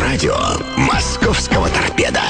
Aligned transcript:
Радио 0.00 0.36
«Московского 0.76 1.68
торпеда». 1.70 2.20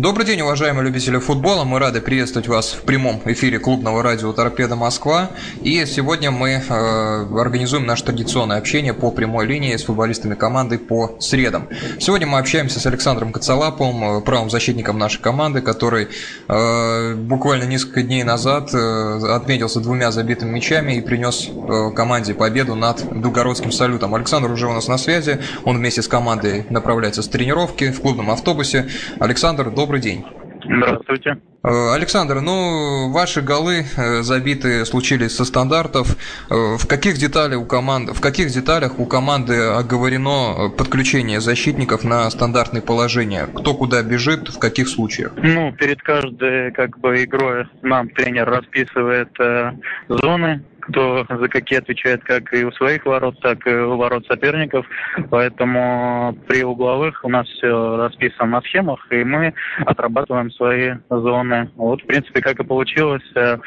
Добрый 0.00 0.24
день, 0.24 0.40
уважаемые 0.40 0.86
любители 0.86 1.18
футбола. 1.18 1.64
Мы 1.64 1.78
рады 1.78 2.00
приветствовать 2.00 2.48
вас 2.48 2.72
в 2.72 2.84
прямом 2.84 3.20
эфире 3.26 3.58
клубного 3.58 4.02
радио 4.02 4.32
«Торпеда 4.32 4.74
Москва». 4.74 5.28
И 5.60 5.84
сегодня 5.84 6.30
мы 6.30 6.52
э, 6.52 7.38
организуем 7.38 7.84
наше 7.84 8.04
традиционное 8.04 8.56
общение 8.56 8.94
по 8.94 9.10
прямой 9.10 9.44
линии 9.44 9.76
с 9.76 9.84
футболистами 9.84 10.34
команды 10.34 10.78
по 10.78 11.16
средам. 11.20 11.68
Сегодня 11.98 12.26
мы 12.26 12.38
общаемся 12.38 12.80
с 12.80 12.86
Александром 12.86 13.30
Коцалаповым, 13.30 14.04
э, 14.04 14.20
правым 14.22 14.48
защитником 14.48 14.96
нашей 14.98 15.20
команды, 15.20 15.60
который 15.60 16.08
э, 16.48 17.14
буквально 17.16 17.64
несколько 17.64 18.02
дней 18.02 18.22
назад 18.22 18.70
э, 18.72 19.34
отметился 19.34 19.80
двумя 19.80 20.12
забитыми 20.12 20.52
мячами 20.52 20.94
и 20.94 21.02
принес 21.02 21.50
э, 21.50 21.90
команде 21.94 22.32
победу 22.32 22.74
над 22.74 23.04
Белгородским 23.04 23.70
салютом. 23.70 24.14
Александр 24.14 24.50
уже 24.50 24.66
у 24.66 24.72
нас 24.72 24.88
на 24.88 24.96
связи. 24.96 25.40
Он 25.64 25.76
вместе 25.76 26.00
с 26.00 26.08
командой 26.08 26.64
направляется 26.70 27.20
с 27.20 27.28
тренировки 27.28 27.92
в 27.92 28.00
клубном 28.00 28.30
автобусе. 28.30 28.88
Александр, 29.18 29.70
добрый 29.70 29.89
добрый 29.90 30.02
день. 30.02 30.24
Здравствуйте. 30.62 31.36
Э, 31.64 31.94
Александр, 31.94 32.40
ну, 32.40 33.10
ваши 33.10 33.40
голы 33.40 33.82
э, 33.96 34.22
забиты 34.22 34.84
случились 34.84 35.34
со 35.34 35.44
стандартов. 35.44 36.16
Э, 36.48 36.76
в 36.78 36.86
каких 36.86 37.14
деталях 37.14 37.60
у 37.60 37.66
команды, 37.66 38.12
в 38.12 38.20
каких 38.20 38.50
деталях 38.50 39.00
у 39.00 39.06
команды 39.06 39.54
оговорено 39.54 40.70
подключение 40.78 41.40
защитников 41.40 42.04
на 42.04 42.30
стандартные 42.30 42.82
положения? 42.82 43.46
Кто 43.46 43.74
куда 43.74 44.00
бежит, 44.04 44.48
в 44.48 44.60
каких 44.60 44.88
случаях? 44.88 45.32
Ну, 45.36 45.72
перед 45.72 46.00
каждой 46.02 46.70
как 46.70 46.96
бы 47.00 47.24
игрой 47.24 47.66
нам 47.82 48.10
тренер 48.10 48.48
расписывает 48.48 49.30
э, 49.40 49.72
зоны, 50.08 50.62
кто 50.90 51.24
за 51.28 51.48
какие 51.48 51.78
отвечает 51.78 52.22
как 52.24 52.52
и 52.52 52.64
у 52.64 52.72
своих 52.72 53.06
ворот, 53.06 53.40
так 53.40 53.66
и 53.66 53.70
у 53.70 53.96
ворот 53.96 54.26
соперников. 54.26 54.86
Поэтому 55.30 56.36
при 56.46 56.64
угловых 56.64 57.24
у 57.24 57.28
нас 57.28 57.46
все 57.48 57.96
расписано 57.96 58.46
на 58.46 58.60
схемах, 58.62 59.06
и 59.10 59.24
мы 59.24 59.54
отрабатываем 59.86 60.50
свои 60.52 60.94
зоны. 61.08 61.70
Вот, 61.76 62.02
в 62.02 62.06
принципе, 62.06 62.40
как 62.40 62.60
и 62.60 62.64
получилось. 62.64 63.22
Э, 63.34 63.58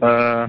э, 0.00 0.48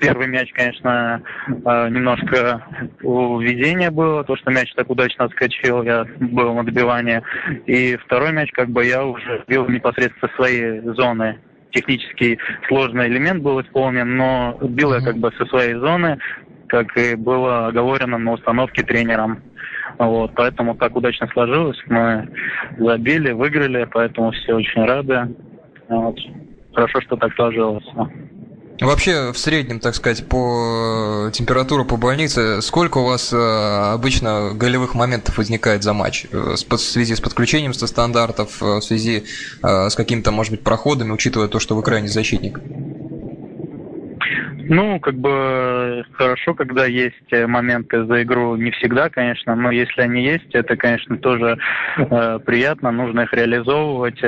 первый 0.00 0.28
мяч, 0.28 0.50
конечно, 0.52 1.22
э, 1.48 1.88
немножко 1.88 2.64
везения 3.00 3.90
было, 3.90 4.24
то, 4.24 4.36
что 4.36 4.50
мяч 4.50 4.72
так 4.74 4.88
удачно 4.90 5.26
отскочил, 5.26 5.82
я 5.82 6.06
был 6.18 6.54
на 6.54 6.64
добивании. 6.64 7.22
И 7.66 7.96
второй 7.96 8.32
мяч, 8.32 8.50
как 8.52 8.68
бы 8.68 8.84
я 8.84 9.04
уже 9.04 9.44
бил 9.46 9.68
непосредственно 9.68 10.30
своей 10.36 10.80
зоны 10.94 11.38
технический 11.72 12.38
сложный 12.68 13.08
элемент 13.08 13.42
был 13.42 13.60
исполнен, 13.60 14.16
но 14.16 14.58
бил 14.62 14.94
я 14.94 15.00
как 15.00 15.16
бы 15.16 15.32
со 15.32 15.46
своей 15.46 15.74
зоны, 15.74 16.18
как 16.68 16.96
и 16.96 17.14
было 17.14 17.68
оговорено 17.68 18.18
на 18.18 18.32
установке 18.32 18.82
тренером. 18.82 19.42
Вот, 19.98 20.32
поэтому 20.34 20.74
так 20.76 20.96
удачно 20.96 21.28
сложилось. 21.28 21.78
Мы 21.86 22.28
забили, 22.78 23.32
выиграли, 23.32 23.88
поэтому 23.92 24.30
все 24.32 24.54
очень 24.54 24.84
рады. 24.84 25.34
Вот. 25.88 26.18
Хорошо, 26.72 27.00
что 27.00 27.16
так 27.16 27.34
сложилось. 27.34 27.84
Вообще, 28.80 29.32
в 29.32 29.38
среднем, 29.38 29.78
так 29.78 29.94
сказать, 29.94 30.26
по 30.26 31.26
э, 31.28 31.30
температуре 31.32 31.84
по 31.84 31.98
больнице, 31.98 32.62
сколько 32.62 32.98
у 32.98 33.04
вас 33.04 33.30
э, 33.30 33.36
обычно 33.36 34.52
голевых 34.54 34.94
моментов 34.94 35.36
возникает 35.36 35.82
за 35.82 35.92
матч? 35.92 36.24
Э, 36.32 36.54
в 36.56 36.76
связи 36.78 37.14
с 37.14 37.20
подключением 37.20 37.74
со 37.74 37.86
стандартов, 37.86 38.60
в 38.62 38.80
связи 38.80 39.24
с 39.62 39.94
какими-то, 39.94 40.30
может 40.30 40.52
быть, 40.52 40.62
проходами, 40.62 41.10
учитывая 41.10 41.48
то, 41.48 41.58
что 41.58 41.76
вы 41.76 41.82
крайний 41.82 42.08
защитник? 42.08 42.58
Ну, 44.72 44.98
как 45.00 45.16
бы 45.16 46.04
хорошо, 46.12 46.54
когда 46.54 46.86
есть 46.86 47.30
моменты 47.32 48.04
за 48.04 48.22
игру. 48.22 48.56
Не 48.56 48.70
всегда, 48.70 49.10
конечно, 49.10 49.56
но 49.56 49.70
если 49.72 50.00
они 50.00 50.22
есть, 50.22 50.54
это, 50.54 50.76
конечно, 50.76 51.18
тоже 51.18 51.58
э, 51.98 52.38
приятно, 52.46 52.92
нужно 52.92 53.22
их 53.22 53.32
реализовывать. 53.34 54.20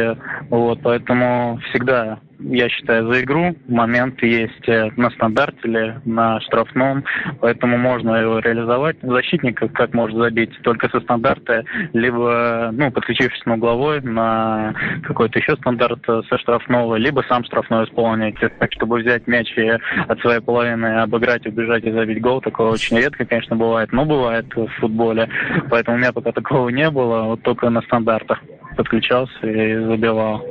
Вот, 0.50 0.80
поэтому 0.82 1.60
всегда 1.70 2.18
я 2.44 2.68
считаю, 2.68 3.12
за 3.12 3.22
игру 3.22 3.54
момент 3.68 4.22
есть 4.22 4.68
э, 4.68 4.90
на 4.96 5.10
стандарте 5.10 5.58
или 5.64 6.00
на 6.04 6.40
штрафном, 6.40 7.04
поэтому 7.40 7.78
можно 7.78 8.16
его 8.16 8.38
реализовать. 8.38 8.96
Защитник 9.02 9.60
как 9.74 9.94
может 9.94 10.16
забить 10.16 10.50
только 10.62 10.88
со 10.88 11.00
стандарта, 11.00 11.64
либо 11.92 12.70
ну, 12.72 12.90
подключившись 12.90 13.44
на 13.46 13.54
угловой 13.54 14.00
на 14.00 14.74
какой-то 15.02 15.38
еще 15.38 15.56
стандарт 15.56 16.04
со 16.06 16.38
штрафного, 16.38 16.96
либо 16.96 17.24
сам 17.28 17.44
штрафной 17.44 17.84
исполнить. 17.84 18.36
Так, 18.58 18.72
чтобы 18.72 18.98
взять 18.98 19.26
мяч 19.26 19.52
и 19.56 19.68
от 19.68 20.20
своей 20.20 20.40
половины 20.40 21.00
обыграть, 21.00 21.46
убежать 21.46 21.84
и 21.84 21.92
забить 21.92 22.20
гол, 22.20 22.40
такое 22.40 22.68
очень 22.68 22.98
редко, 22.98 23.24
конечно, 23.24 23.56
бывает, 23.56 23.92
но 23.92 24.04
бывает 24.04 24.46
в 24.54 24.66
футболе. 24.80 25.28
Поэтому 25.70 25.96
у 25.96 26.00
меня 26.00 26.12
пока 26.12 26.32
такого 26.32 26.68
не 26.68 26.90
было, 26.90 27.22
вот 27.22 27.42
только 27.42 27.70
на 27.70 27.82
стандартах 27.82 28.40
подключался 28.76 29.46
и 29.46 29.74
забивал. 29.84 30.42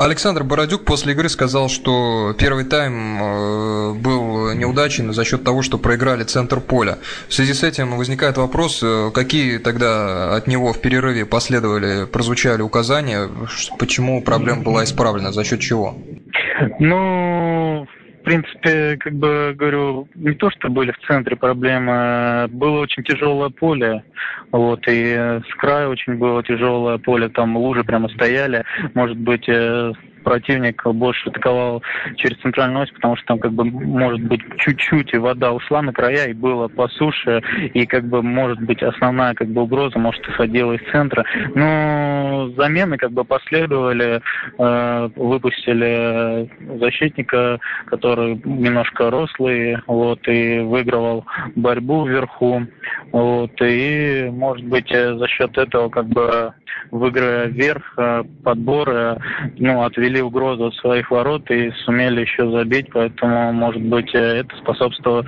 Александр 0.00 0.44
Бородюк 0.44 0.86
после 0.86 1.12
игры 1.12 1.28
сказал, 1.28 1.68
что 1.68 2.34
первый 2.38 2.64
тайм 2.64 3.22
э, 3.22 3.92
был 3.92 4.50
неудачен 4.54 5.12
за 5.12 5.26
счет 5.26 5.44
того, 5.44 5.60
что 5.60 5.76
проиграли 5.76 6.24
центр 6.24 6.58
поля. 6.58 6.96
В 7.28 7.34
связи 7.34 7.52
с 7.52 7.62
этим 7.62 7.98
возникает 7.98 8.38
вопрос, 8.38 8.80
э, 8.82 9.10
какие 9.12 9.58
тогда 9.58 10.34
от 10.34 10.46
него 10.46 10.72
в 10.72 10.80
перерыве 10.80 11.26
последовали, 11.26 12.06
прозвучали 12.06 12.62
указания, 12.62 13.28
почему 13.78 14.22
проблема 14.22 14.62
была 14.62 14.84
исправлена, 14.84 15.32
за 15.32 15.44
счет 15.44 15.60
чего? 15.60 15.94
Ну, 16.78 17.86
в 18.20 18.22
принципе, 18.22 18.98
как 18.98 19.14
бы 19.14 19.54
говорю, 19.56 20.08
не 20.14 20.34
то, 20.34 20.50
что 20.50 20.68
были 20.68 20.92
в 20.92 21.06
центре 21.06 21.36
проблемы, 21.36 22.48
было 22.48 22.80
очень 22.80 23.02
тяжелое 23.02 23.48
поле, 23.48 24.04
вот, 24.52 24.86
и 24.86 25.14
с 25.14 25.54
края 25.56 25.88
очень 25.88 26.16
было 26.16 26.42
тяжелое 26.42 26.98
поле, 26.98 27.28
там 27.30 27.56
лужи 27.56 27.82
прямо 27.82 28.08
стояли, 28.10 28.64
может 28.94 29.16
быть, 29.16 29.48
э, 29.48 29.92
противник 30.22 30.84
больше 30.86 31.28
атаковал 31.28 31.82
через 32.16 32.36
центральную 32.38 32.84
ось, 32.84 32.90
потому 32.90 33.16
что 33.16 33.26
там 33.26 33.38
как 33.38 33.52
бы 33.52 33.64
может 33.64 34.22
быть 34.22 34.40
чуть-чуть 34.58 35.12
и 35.14 35.18
вода 35.18 35.52
ушла 35.52 35.82
на 35.82 35.92
края 35.92 36.28
и 36.28 36.32
было 36.32 36.68
по 36.68 36.88
суше, 36.88 37.42
и 37.74 37.86
как 37.86 38.04
бы 38.04 38.22
может 38.22 38.60
быть 38.60 38.82
основная 38.82 39.34
как 39.34 39.48
бы 39.48 39.62
угроза 39.62 39.98
может 39.98 40.26
исходила 40.28 40.72
из 40.72 40.90
центра. 40.90 41.24
Но 41.54 42.50
замены 42.56 42.96
как 42.96 43.12
бы 43.12 43.24
последовали, 43.24 44.20
э, 44.58 45.10
выпустили 45.16 46.50
защитника, 46.78 47.58
который 47.86 48.40
немножко 48.44 49.10
рослый, 49.10 49.78
вот, 49.86 50.26
и 50.28 50.60
выигрывал 50.60 51.24
борьбу 51.56 52.06
вверху, 52.06 52.66
вот, 53.12 53.52
и 53.60 54.28
может 54.32 54.66
быть 54.66 54.90
за 54.90 55.26
счет 55.28 55.56
этого 55.58 55.88
как 55.88 56.06
бы 56.06 56.52
выиграя 56.90 57.46
вверх, 57.46 57.94
э, 57.96 58.24
подборы, 58.42 59.18
ну, 59.58 59.82
отвели 59.82 60.09
угрозу 60.18 60.66
от 60.66 60.74
своих 60.74 61.10
ворот 61.10 61.50
и 61.50 61.70
сумели 61.84 62.22
еще 62.22 62.50
забить, 62.50 62.88
поэтому, 62.92 63.52
может 63.52 63.82
быть, 63.82 64.12
э, 64.14 64.40
это 64.40 64.56
способствовало 64.56 65.24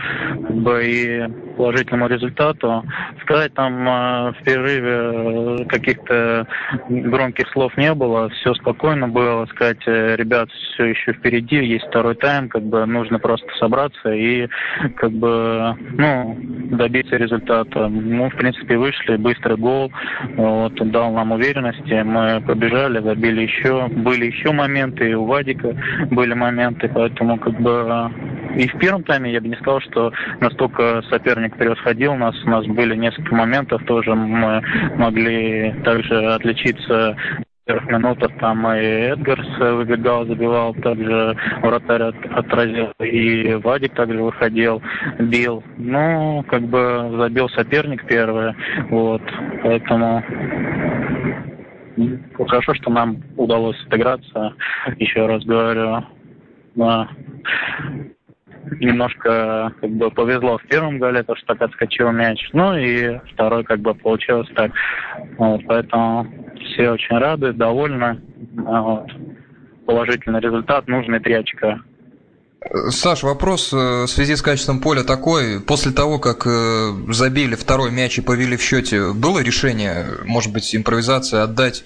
бы 0.49 0.85
и 0.85 1.29
положительному 1.57 2.09
результату. 2.09 2.85
Сказать 3.23 3.55
там 3.55 3.89
э, 3.89 4.33
в 4.33 4.45
перерыве 4.45 5.65
каких-то 5.67 6.47
громких 6.89 7.49
слов 7.53 7.77
не 7.77 7.95
было, 7.95 8.29
все 8.31 8.55
спокойно 8.55 9.09
было, 9.09 9.47
сказать, 9.47 9.87
ребят, 9.87 10.49
все 10.51 10.87
еще 10.87 11.13
впереди, 11.13 11.57
есть 11.57 11.87
второй 11.87 12.15
тайм, 12.17 12.49
как 12.49 12.63
бы 12.63 12.85
нужно 12.87 13.19
просто 13.19 13.47
собраться 13.59 14.13
и 14.13 14.49
как 14.97 15.13
бы, 15.13 15.77
ну, 15.93 16.37
добиться 16.77 17.17
результата. 17.17 17.89
Мы, 17.89 18.31
в 18.31 18.37
принципе, 18.37 18.77
вышли, 18.77 19.17
быстрый 19.17 19.57
гол, 19.57 19.93
вот, 20.37 20.75
дал 20.91 21.13
нам 21.13 21.33
уверенности. 21.33 22.03
Мы 22.03 22.41
побежали, 22.41 23.01
забили 23.01 23.43
еще. 23.43 23.89
Были 23.89 24.27
еще 24.27 24.53
моменты, 24.53 24.72
и 25.05 25.15
у 25.15 25.25
Вадика 25.25 25.77
были 26.11 26.35
моменты, 26.35 26.91
поэтому 26.93 27.39
как 27.39 27.61
бы 27.61 28.11
и 28.57 28.69
в 28.69 28.79
первом 28.79 29.03
тайме 29.05 29.33
я 29.33 29.41
бы 29.41 29.49
не 29.49 29.57
сказал, 29.57 29.81
что 29.81 30.13
настолько 30.41 31.03
соперник 31.09 31.57
превосходил 31.57 32.15
нас. 32.17 32.35
У 32.45 32.51
нас 32.51 32.67
были 32.67 32.95
несколько 32.95 33.35
моментов 33.35 33.83
тоже. 33.85 34.15
Мы 34.15 34.63
могли 34.97 35.75
также 35.85 36.35
отличиться 36.35 37.17
первых 37.65 37.89
минутах 37.91 38.31
там 38.41 38.67
и 38.73 38.81
Эдгарс 38.81 39.47
выбегал, 39.59 40.27
забивал, 40.27 40.75
также 40.75 41.37
вратарь 41.63 42.03
от, 42.03 42.17
отразил, 42.33 42.93
и 43.01 43.55
Вадик 43.55 43.95
также 43.95 44.21
выходил, 44.21 44.83
бил. 45.19 45.63
Ну, 45.79 46.45
как 46.49 46.63
бы 46.63 47.15
забил 47.19 47.49
соперник 47.51 48.05
первый, 48.07 48.55
вот, 48.91 49.23
поэтому 49.63 50.25
Хорошо, 52.37 52.75
что 52.75 52.91
нам 52.91 53.23
удалось 53.37 53.77
сыграться, 53.91 54.55
еще 54.99 55.27
раз 55.27 55.45
говорю. 55.45 56.05
Да. 56.75 57.09
Немножко 58.81 59.75
как 59.81 59.91
бы 59.91 60.11
повезло 60.11 60.59
в 60.59 60.63
первом 60.69 60.99
голе, 60.99 61.23
то, 61.23 61.35
что 61.37 61.47
так 61.49 61.63
отскочил 61.63 62.11
мяч. 62.13 62.49
Ну 62.53 62.77
и 62.77 63.19
второй 63.33 63.65
как 63.65 63.81
бы 63.81 63.95
получилось 63.95 64.49
так. 64.55 64.73
Вот, 65.37 65.63
поэтому 65.67 66.27
все 66.57 66.91
очень 66.91 67.19
рады, 67.19 67.53
довольны. 67.53 68.21
Вот. 68.55 69.11
Положительный 69.85 70.41
результат, 70.41 70.87
нужные 70.87 71.21
три 71.21 71.35
очка. 71.35 71.81
Саш, 72.91 73.23
вопрос 73.23 73.73
э, 73.73 74.05
в 74.05 74.09
связи 74.09 74.37
с 74.37 74.43
качеством 74.43 74.81
поля 74.81 75.03
такой. 75.03 75.61
После 75.61 75.93
того, 75.93 76.19
как 76.19 76.47
э, 76.47 76.93
забили 77.09 77.55
второй 77.55 77.91
мяч 77.91 78.19
и 78.19 78.23
повели 78.23 78.57
в 78.57 78.63
счете, 78.63 79.13
было 79.13 79.41
решение, 79.41 80.07
может 80.25 80.53
быть, 80.53 80.75
импровизация, 80.75 81.43
отдать 81.43 81.85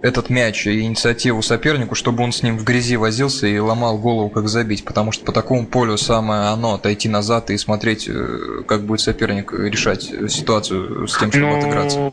этот 0.00 0.30
мяч 0.30 0.66
и 0.66 0.82
инициативу 0.82 1.42
сопернику, 1.42 1.94
чтобы 1.94 2.22
он 2.22 2.32
с 2.32 2.42
ним 2.42 2.56
в 2.56 2.64
грязи 2.64 2.96
возился 2.96 3.46
и 3.46 3.58
ломал 3.58 3.98
голову, 3.98 4.28
как 4.28 4.48
забить. 4.48 4.84
Потому 4.84 5.12
что 5.12 5.24
по 5.24 5.32
такому 5.32 5.66
полю 5.66 5.96
самое 5.96 6.48
оно 6.48 6.74
отойти 6.74 7.08
назад 7.08 7.50
и 7.50 7.58
смотреть, 7.58 8.06
э, 8.08 8.62
как 8.66 8.84
будет 8.84 9.00
соперник 9.00 9.52
решать 9.52 10.02
ситуацию 10.28 11.08
с 11.08 11.18
тем, 11.18 11.32
чтобы 11.32 11.46
ну, 11.46 11.58
отыграться. 11.58 12.12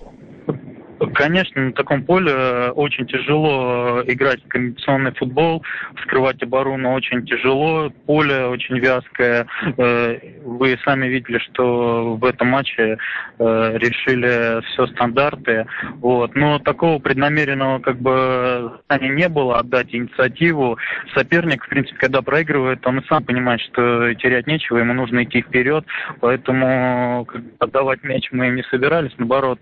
Конечно, 1.13 1.61
на 1.61 1.73
таком 1.73 2.03
поле 2.03 2.31
э, 2.31 2.69
очень 2.69 3.05
тяжело 3.05 4.01
э, 4.01 4.13
играть 4.13 4.43
в 4.43 4.47
комбинационный 4.47 5.13
футбол, 5.13 5.63
вскрывать 5.97 6.41
оборону 6.41 6.93
очень 6.93 7.25
тяжело, 7.25 7.89
поле 8.05 8.45
очень 8.45 8.79
вязкое. 8.79 9.45
Э, 9.77 10.17
вы 10.43 10.77
сами 10.85 11.07
видели, 11.07 11.37
что 11.39 12.15
в 12.15 12.23
этом 12.23 12.49
матче 12.49 12.97
решили 13.37 14.63
все 14.67 14.87
стандарты. 14.87 15.65
Вот. 15.95 16.35
Но 16.35 16.59
такого 16.59 16.99
преднамеренного 16.99 17.79
как 17.79 17.97
бы 17.99 18.79
не 19.01 19.27
было 19.27 19.59
отдать 19.59 19.93
инициативу. 19.93 20.77
Соперник, 21.13 21.65
в 21.65 21.69
принципе, 21.69 21.97
когда 21.97 22.21
проигрывает, 22.21 22.85
он 22.87 22.99
и 22.99 23.07
сам 23.07 23.23
понимает, 23.23 23.61
что 23.61 24.13
терять 24.15 24.47
нечего, 24.47 24.77
ему 24.77 24.93
нужно 24.93 25.23
идти 25.23 25.41
вперед. 25.41 25.85
Поэтому 26.21 27.27
отдавать 27.59 28.03
мяч 28.03 28.29
мы 28.31 28.49
не 28.49 28.63
собирались. 28.63 29.11
Наоборот, 29.17 29.59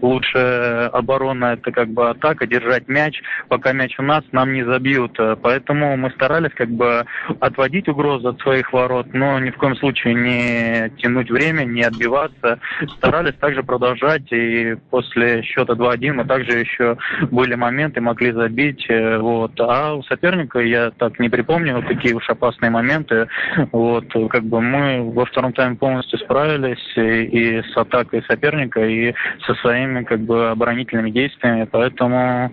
лучше 0.00 0.55
оборона 0.92 1.54
это 1.54 1.72
как 1.72 1.88
бы 1.88 2.10
атака, 2.10 2.46
держать 2.46 2.88
мяч, 2.88 3.22
пока 3.48 3.72
мяч 3.72 3.98
у 3.98 4.02
нас, 4.02 4.24
нам 4.32 4.52
не 4.52 4.64
забьют. 4.64 5.18
Поэтому 5.42 5.96
мы 5.96 6.10
старались 6.10 6.52
как 6.54 6.68
бы 6.68 7.04
отводить 7.40 7.88
угрозу 7.88 8.28
от 8.28 8.40
своих 8.40 8.72
ворот, 8.72 9.06
но 9.12 9.38
ни 9.38 9.50
в 9.50 9.56
коем 9.56 9.76
случае 9.76 10.14
не 10.14 10.90
тянуть 10.98 11.30
время, 11.30 11.64
не 11.64 11.82
отбиваться. 11.82 12.58
Старались 12.96 13.34
также 13.34 13.62
продолжать, 13.62 14.30
и 14.32 14.76
после 14.90 15.42
счета 15.42 15.74
2-1 15.74 16.12
мы 16.12 16.24
также 16.24 16.58
еще 16.58 16.96
были 17.30 17.54
моменты, 17.54 18.00
могли 18.00 18.32
забить. 18.32 18.86
Вот. 18.88 19.52
А 19.58 19.94
у 19.94 20.02
соперника 20.04 20.60
я 20.60 20.90
так 20.90 21.18
не 21.18 21.28
припомню 21.28 21.82
такие 21.82 22.14
уж 22.14 22.28
опасные 22.28 22.70
моменты. 22.70 23.28
Вот. 23.72 24.06
Как 24.30 24.44
бы 24.44 24.60
мы 24.60 25.10
во 25.12 25.24
втором 25.24 25.52
тайме 25.52 25.76
полностью 25.76 26.18
справились 26.18 26.96
и, 26.96 27.24
и 27.24 27.62
с 27.62 27.76
атакой 27.76 28.22
соперника, 28.28 28.84
и 28.84 29.14
со 29.46 29.54
своими 29.56 30.02
как 30.04 30.20
бы 30.20 30.45
оборонительными 30.52 31.10
действиями, 31.10 31.68
поэтому 31.70 32.52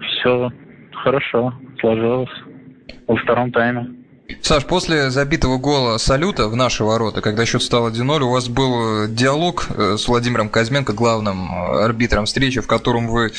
все 0.00 0.50
хорошо 0.92 1.54
сложилось 1.80 2.30
во 3.06 3.16
втором 3.16 3.52
тайме. 3.52 3.86
Саш, 4.42 4.64
после 4.64 5.10
забитого 5.10 5.58
гола 5.58 5.98
салюта 5.98 6.48
в 6.48 6.56
наши 6.56 6.84
ворота, 6.84 7.20
когда 7.20 7.44
счет 7.44 7.62
стал 7.62 7.90
1-0, 7.90 8.20
у 8.22 8.30
вас 8.30 8.48
был 8.48 9.08
диалог 9.08 9.66
э, 9.70 9.96
с 9.98 10.08
Владимиром 10.08 10.48
Казменко, 10.48 10.92
главным 10.92 11.50
э, 11.50 11.84
арбитром 11.84 12.26
встречи, 12.26 12.60
в 12.60 12.66
котором 12.66 13.08
вы, 13.08 13.32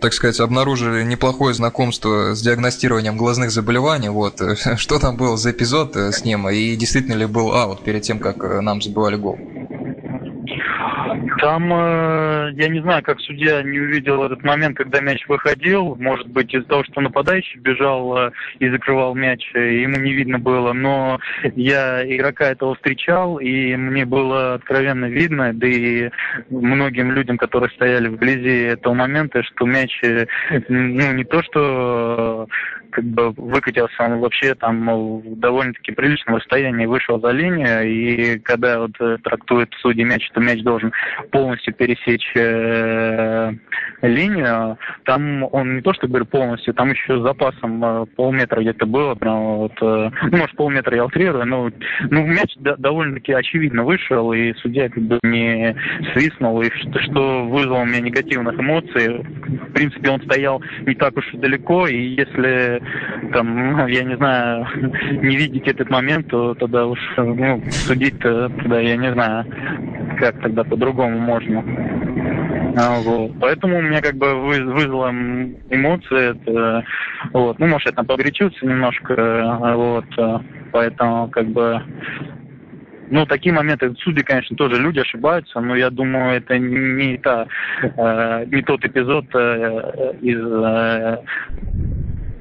так 0.00 0.12
сказать, 0.12 0.40
обнаружили 0.40 1.02
неплохое 1.04 1.54
знакомство 1.54 2.34
с 2.34 2.42
диагностированием 2.42 3.16
глазных 3.16 3.50
заболеваний. 3.50 4.08
Вот. 4.08 4.40
Что 4.76 4.98
там 4.98 5.16
был 5.16 5.36
за 5.36 5.50
эпизод 5.50 5.96
э, 5.96 6.12
с 6.12 6.24
ним, 6.24 6.48
и 6.48 6.74
действительно 6.76 7.14
ли 7.14 7.26
был 7.26 7.52
аут 7.52 7.84
перед 7.84 8.02
тем, 8.02 8.18
как 8.18 8.38
нам 8.62 8.80
забивали 8.80 9.16
гол? 9.16 9.38
Там, 11.40 11.72
э, 11.72 12.52
я 12.56 12.68
не 12.68 12.80
знаю, 12.80 13.02
как 13.02 13.18
судья 13.20 13.62
не 13.62 13.78
увидел 13.80 14.22
этот 14.22 14.44
момент, 14.44 14.76
когда 14.76 15.00
мяч 15.00 15.26
выходил. 15.26 15.96
Может 15.96 16.28
быть, 16.28 16.52
из-за 16.52 16.66
того, 16.66 16.84
что 16.84 17.00
нападающий 17.00 17.58
бежал 17.60 18.16
э, 18.18 18.30
и 18.58 18.68
закрывал 18.68 19.14
мяч, 19.14 19.50
э, 19.54 19.80
ему 19.80 19.96
не 19.96 20.12
видно 20.12 20.38
было. 20.38 20.74
Но 20.74 21.18
я 21.56 22.04
игрока 22.04 22.50
этого 22.50 22.74
встречал, 22.74 23.38
и 23.38 23.74
мне 23.74 24.04
было 24.04 24.54
откровенно 24.54 25.06
видно, 25.06 25.52
да 25.54 25.66
и 25.66 26.10
многим 26.50 27.12
людям, 27.12 27.38
которые 27.38 27.70
стояли 27.70 28.08
вблизи 28.08 28.64
этого 28.64 28.92
момента, 28.92 29.42
что 29.42 29.64
мяч, 29.64 29.98
ну, 30.68 31.12
не 31.12 31.24
то, 31.24 31.42
что 31.42 32.48
как 32.90 33.04
бы 33.04 33.30
выкатился 33.30 34.02
он 34.02 34.20
вообще 34.20 34.54
там 34.54 34.86
в 35.20 35.38
довольно-таки 35.38 35.92
приличном 35.92 36.36
расстоянии, 36.36 36.86
вышел 36.86 37.20
за 37.20 37.30
линию, 37.30 37.82
и 37.84 38.38
когда 38.38 38.80
вот 38.80 38.92
трактует 39.22 39.72
судьи 39.80 40.04
мяч, 40.04 40.26
что 40.26 40.40
мяч 40.40 40.62
должен 40.62 40.92
полностью 41.30 41.74
пересечь 41.74 42.32
э, 42.34 43.52
линию, 44.02 44.78
там 45.04 45.48
он 45.52 45.76
не 45.76 45.82
то 45.82 45.92
что 45.94 46.06
говорю 46.06 46.26
полностью, 46.26 46.74
там 46.74 46.90
еще 46.90 47.18
с 47.18 47.22
запасом 47.22 47.84
э, 47.84 48.06
полметра 48.16 48.60
где-то 48.60 48.86
было, 48.86 49.14
прям 49.14 49.56
вот, 49.56 49.72
э, 49.80 50.10
ну, 50.30 50.38
может 50.38 50.56
полметра 50.56 50.96
я 50.96 51.04
утрирую, 51.04 51.46
но 51.46 51.70
ну, 52.10 52.26
мяч 52.26 52.54
да, 52.56 52.76
довольно-таки 52.76 53.32
очевидно 53.32 53.84
вышел, 53.84 54.32
и 54.32 54.52
судья 54.54 54.88
как 54.88 55.02
бы 55.02 55.18
не 55.22 55.76
свистнул, 56.12 56.60
и 56.62 56.70
что, 56.70 56.98
что 57.00 57.44
вызвало 57.46 57.82
у 57.82 57.86
меня 57.86 58.00
негативных 58.00 58.58
эмоций. 58.58 59.18
В 59.18 59.72
принципе, 59.72 60.10
он 60.10 60.20
стоял 60.22 60.62
не 60.86 60.94
так 60.94 61.16
уж 61.16 61.32
и 61.32 61.38
далеко, 61.38 61.86
и 61.86 61.96
если 61.96 62.82
там, 63.32 63.86
я 63.88 64.04
не 64.04 64.16
знаю, 64.16 64.66
не 65.22 65.36
видеть 65.36 65.66
этот 65.66 65.90
момент, 65.90 66.28
то 66.28 66.54
тогда 66.54 66.86
уж 66.86 66.98
ну, 67.16 67.62
судить-то 67.70 68.48
тогда 68.48 68.80
я 68.80 68.96
не 68.96 69.12
знаю, 69.12 69.44
как 70.18 70.40
тогда 70.40 70.64
по-другому 70.64 71.18
можно. 71.18 71.64
А, 72.76 73.00
вот. 73.00 73.32
Поэтому 73.40 73.78
у 73.78 73.82
меня 73.82 74.00
как 74.00 74.14
бы 74.16 74.34
вызвало 74.34 75.10
эмоции. 75.10 76.30
Это, 76.30 76.84
вот. 77.32 77.58
Ну, 77.58 77.66
может, 77.66 77.86
я 77.86 77.92
там 77.92 78.06
погорячился 78.06 78.64
немножко. 78.64 79.58
Вот. 79.74 80.04
Поэтому 80.72 81.28
как 81.28 81.48
бы 81.48 81.82
ну, 83.10 83.26
такие 83.26 83.52
моменты, 83.52 83.92
судьи, 83.98 84.22
конечно, 84.22 84.56
тоже 84.56 84.80
люди 84.80 85.00
ошибаются, 85.00 85.60
но 85.60 85.74
я 85.74 85.90
думаю, 85.90 86.36
это 86.36 86.58
не, 86.58 87.18
та, 87.18 87.46
э, 87.82 88.44
не 88.46 88.62
тот 88.62 88.84
эпизод 88.84 89.26
э, 89.34 90.14
из 90.22 90.38
э, 90.40 91.18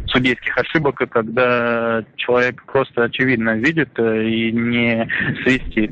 судейских 0.09 0.57
ошибок, 0.57 1.01
когда 1.09 2.03
человек 2.15 2.63
просто 2.65 3.03
очевидно 3.03 3.55
видит 3.55 3.89
э, 3.97 4.23
и 4.27 4.51
не 4.51 5.09
свистит. 5.43 5.91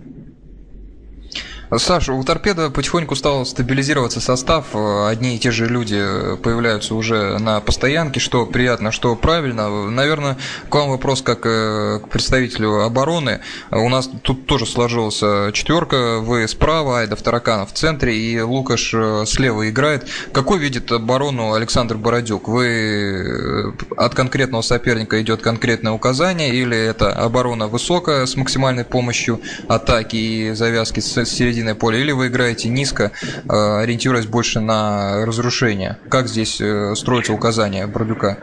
Саша, 1.76 2.14
у 2.14 2.24
торпеда 2.24 2.70
потихоньку 2.70 3.16
стал 3.16 3.46
стабилизироваться 3.46 4.22
состав. 4.22 4.68
Одни 4.74 5.36
и 5.36 5.40
те 5.40 5.52
же 5.52 5.68
люди 5.68 6.02
появляются 6.42 6.96
уже 6.96 7.38
на 7.40 7.60
постоянке, 7.60 8.22
что 8.22 8.46
приятно, 8.46 8.94
что 8.94 9.14
правильно. 9.18 9.90
Наверное, 9.90 10.38
к 10.70 10.74
вам 10.74 10.90
вопрос 10.90 11.22
как 11.22 11.46
э, 11.46 12.00
к 12.02 12.08
представителю 12.08 12.84
обороны. 12.84 13.42
У 13.70 13.90
нас 13.90 14.10
тут 14.22 14.46
тоже 14.46 14.66
сложилась 14.66 15.20
четверка. 15.54 16.20
Вы 16.20 16.48
справа, 16.48 17.02
Айда 17.02 17.18
Тараканов 17.18 17.72
в 17.72 17.74
центре 17.74 18.16
и 18.18 18.40
Лукаш 18.40 18.94
э, 18.94 19.26
слева 19.28 19.70
играет. 19.70 20.08
Какой 20.32 20.60
видит 20.60 20.90
оборону 20.94 21.54
Александр 21.54 21.98
Бородюк? 21.98 22.48
Вы 22.48 22.68
э, 22.68 23.72
от 23.98 24.16
конкретного 24.16 24.62
соперника 24.62 25.22
идет 25.22 25.42
конкретное 25.42 25.92
указание 25.92 26.56
или 26.56 26.78
это 26.78 27.12
оборона 27.12 27.68
высокая 27.68 28.26
с 28.26 28.38
максимальной 28.38 28.86
помощью 28.86 29.42
атаки 29.68 30.16
и 30.16 30.52
завязки 30.54 31.02
с 31.02 31.26
середины 31.26 31.57
серединой 31.58 31.76
поля, 31.76 31.98
или 32.00 32.12
вы 32.12 32.28
играете 32.28 32.70
низко, 32.70 33.12
э, 33.24 33.82
ориентируясь 33.82 34.28
больше 34.28 34.60
на 34.60 35.26
разрушение? 35.26 35.98
Как 36.10 36.28
здесь 36.28 36.62
э, 36.62 36.94
строится 36.96 37.34
указание 37.34 37.88
Бродюка? 37.88 38.38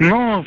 Ну, 0.00 0.44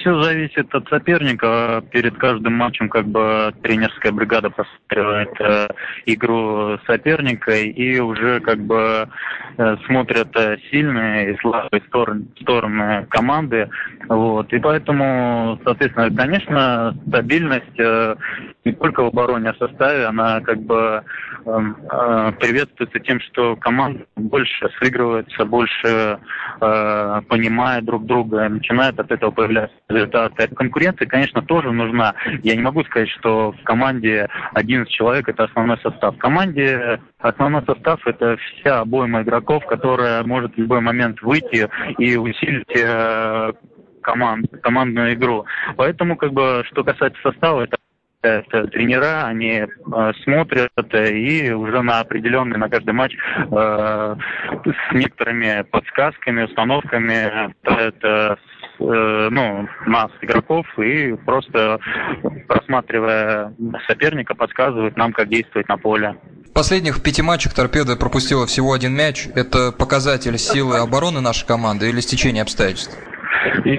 все 0.00 0.22
зависит 0.22 0.74
от 0.74 0.88
соперника. 0.88 1.82
Перед 1.90 2.16
каждым 2.16 2.54
матчем 2.54 2.88
как 2.88 3.06
бы 3.06 3.54
тренерская 3.62 4.12
бригада 4.12 4.50
просматривает 4.50 5.40
э, 5.40 5.68
игру 6.06 6.78
соперника 6.86 7.52
и 7.52 7.98
уже 7.98 8.40
как 8.40 8.58
бы 8.60 9.08
э, 9.58 9.76
смотрят 9.86 10.28
э, 10.36 10.56
сильные 10.70 11.32
и 11.32 11.38
слабые 11.38 11.82
стороны, 11.88 12.24
стороны 12.40 13.06
команды. 13.10 13.68
Вот. 14.08 14.52
И 14.52 14.58
поэтому, 14.58 15.60
соответственно, 15.64 16.10
конечно, 16.14 16.96
стабильность 17.06 17.78
э, 17.78 18.16
не 18.64 18.72
только 18.72 19.02
в 19.02 19.06
обороне, 19.08 19.50
а 19.50 19.52
в 19.52 19.58
составе, 19.58 20.06
она 20.06 20.40
как 20.40 20.60
бы 20.62 21.02
э, 21.44 21.50
э, 21.50 22.32
приветствуется 22.40 22.98
тем, 23.00 23.20
что 23.20 23.56
команда 23.56 24.04
больше 24.16 24.70
сыгрывается, 24.80 25.44
больше 25.44 26.18
э, 26.60 27.22
понимает 27.28 27.84
друг 27.84 28.06
друга, 28.06 28.48
начинает 28.48 28.98
от 28.98 29.10
этого 29.10 29.30
появляться 29.30 29.76
результаты. 29.90 30.48
Конкуренция, 30.48 31.06
конечно, 31.06 31.42
тоже 31.42 31.72
нужна. 31.72 32.14
Я 32.42 32.54
не 32.54 32.62
могу 32.62 32.84
сказать, 32.84 33.08
что 33.08 33.52
в 33.52 33.62
команде 33.64 34.28
11 34.54 34.90
человек 34.92 35.28
это 35.28 35.44
основной 35.44 35.78
состав. 35.78 36.14
В 36.14 36.18
команде 36.18 37.00
основной 37.18 37.62
состав 37.64 38.06
это 38.06 38.36
вся 38.36 38.80
обойма 38.80 39.22
игроков, 39.22 39.64
которая 39.66 40.22
может 40.24 40.54
в 40.54 40.58
любой 40.58 40.80
момент 40.80 41.20
выйти 41.22 41.68
и 41.98 42.16
усилить 42.16 42.76
э, 42.76 43.52
команд, 44.02 44.46
командную 44.62 45.14
игру. 45.14 45.44
Поэтому, 45.76 46.16
как 46.16 46.32
бы, 46.32 46.62
что 46.66 46.84
касается 46.84 47.20
состава, 47.22 47.62
это 47.62 47.76
это 48.22 48.66
тренера, 48.66 49.24
они 49.24 49.60
э, 49.60 50.12
смотрят 50.24 50.70
и 50.92 51.52
уже 51.52 51.80
на 51.80 52.00
определенный, 52.00 52.58
на 52.58 52.68
каждый 52.68 52.92
матч 52.92 53.14
э, 53.14 54.16
с 54.66 54.94
некоторыми 54.94 55.62
подсказками, 55.62 56.42
установками 56.42 57.54
ставят 57.62 58.38
э, 58.80 59.28
ну, 59.30 59.68
нас, 59.86 60.10
игроков, 60.20 60.66
и 60.78 61.14
просто 61.24 61.78
просматривая 62.48 63.54
соперника, 63.86 64.34
подсказывает 64.34 64.96
нам, 64.96 65.12
как 65.12 65.28
действовать 65.28 65.68
на 65.68 65.76
поле. 65.76 66.16
В 66.48 66.52
последних 66.52 67.02
пяти 67.02 67.22
матчах 67.22 67.54
торпеда 67.54 67.96
пропустила 67.96 68.46
всего 68.46 68.72
один 68.72 68.94
мяч. 68.94 69.28
Это 69.34 69.70
показатель 69.70 70.36
силы 70.36 70.78
обороны 70.78 71.20
нашей 71.20 71.46
команды 71.46 71.88
или 71.88 72.00
стечение 72.00 72.42
обстоятельств? 72.42 72.96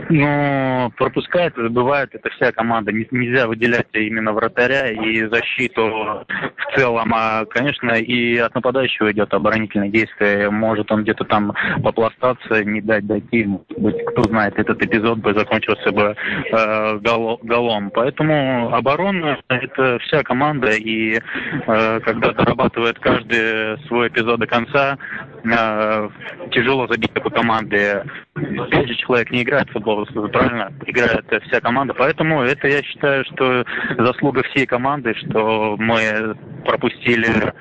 Ну, 0.10 0.91
пропускает, 0.98 1.53
забывает 1.56 2.13
это 2.13 2.30
вся 2.32 2.51
команда. 2.51 2.91
Нельзя 2.91 3.48
выделять 3.48 3.88
именно 3.94 4.34
вратаря 4.34 4.89
и 4.89 5.25
защиту 5.25 6.25
в 6.27 6.75
целом. 6.75 7.13
А, 7.13 7.46
конечно, 7.46 7.91
и 7.91 8.38
от 8.38 8.56
нападающего 8.56 9.12
идет 9.12 9.34
оборонительное 9.34 9.89
действие. 9.89 10.50
Может 10.50 10.91
он 10.91 11.03
где-то 11.03 11.25
там 11.25 11.53
попластаться, 11.84 12.63
не 12.63 12.82
дать 12.82 13.06
дойти. 13.06 13.48
Быть, 13.77 14.03
кто 14.06 14.24
знает, 14.24 14.58
этот 14.58 14.82
эпизод 14.82 15.20
бы 15.20 15.34
закончился 15.34 15.91
бы 15.91 16.15
э, 16.51 16.98
гол, 17.00 17.39
голом. 17.44 17.91
Поэтому 17.91 18.74
оборона– 18.74 19.38
это 19.48 20.00
вся 20.00 20.24
команда. 20.24 20.72
И 20.72 21.18
э, 21.18 22.00
когда 22.00 22.32
дорабатывает 22.32 23.00
каждый 23.00 23.77
свой 23.88 24.08
эпизод 24.08 24.39
до 24.39 24.48
конца, 24.48 24.98
э, 25.44 26.10
тяжело 26.51 26.88
забить 26.88 27.13
такой 27.13 27.32
команды. 27.32 28.03
Опять 28.36 28.88
же, 28.88 28.96
человек 28.96 29.32
не 29.32 29.44
в 29.51 29.72
футбол, 29.72 30.05
правильно? 30.05 30.72
Играет 30.86 31.25
вся 31.48 31.60
команда. 31.62 31.93
Поэтому 31.93 32.41
это, 32.41 32.67
я 32.67 32.81
считаю, 32.84 33.25
что 33.25 33.65
заслуга 33.98 34.43
всей 34.43 34.65
команды, 34.65 35.13
что 35.15 35.75
мы 35.77 36.36
пропустили 36.65 37.53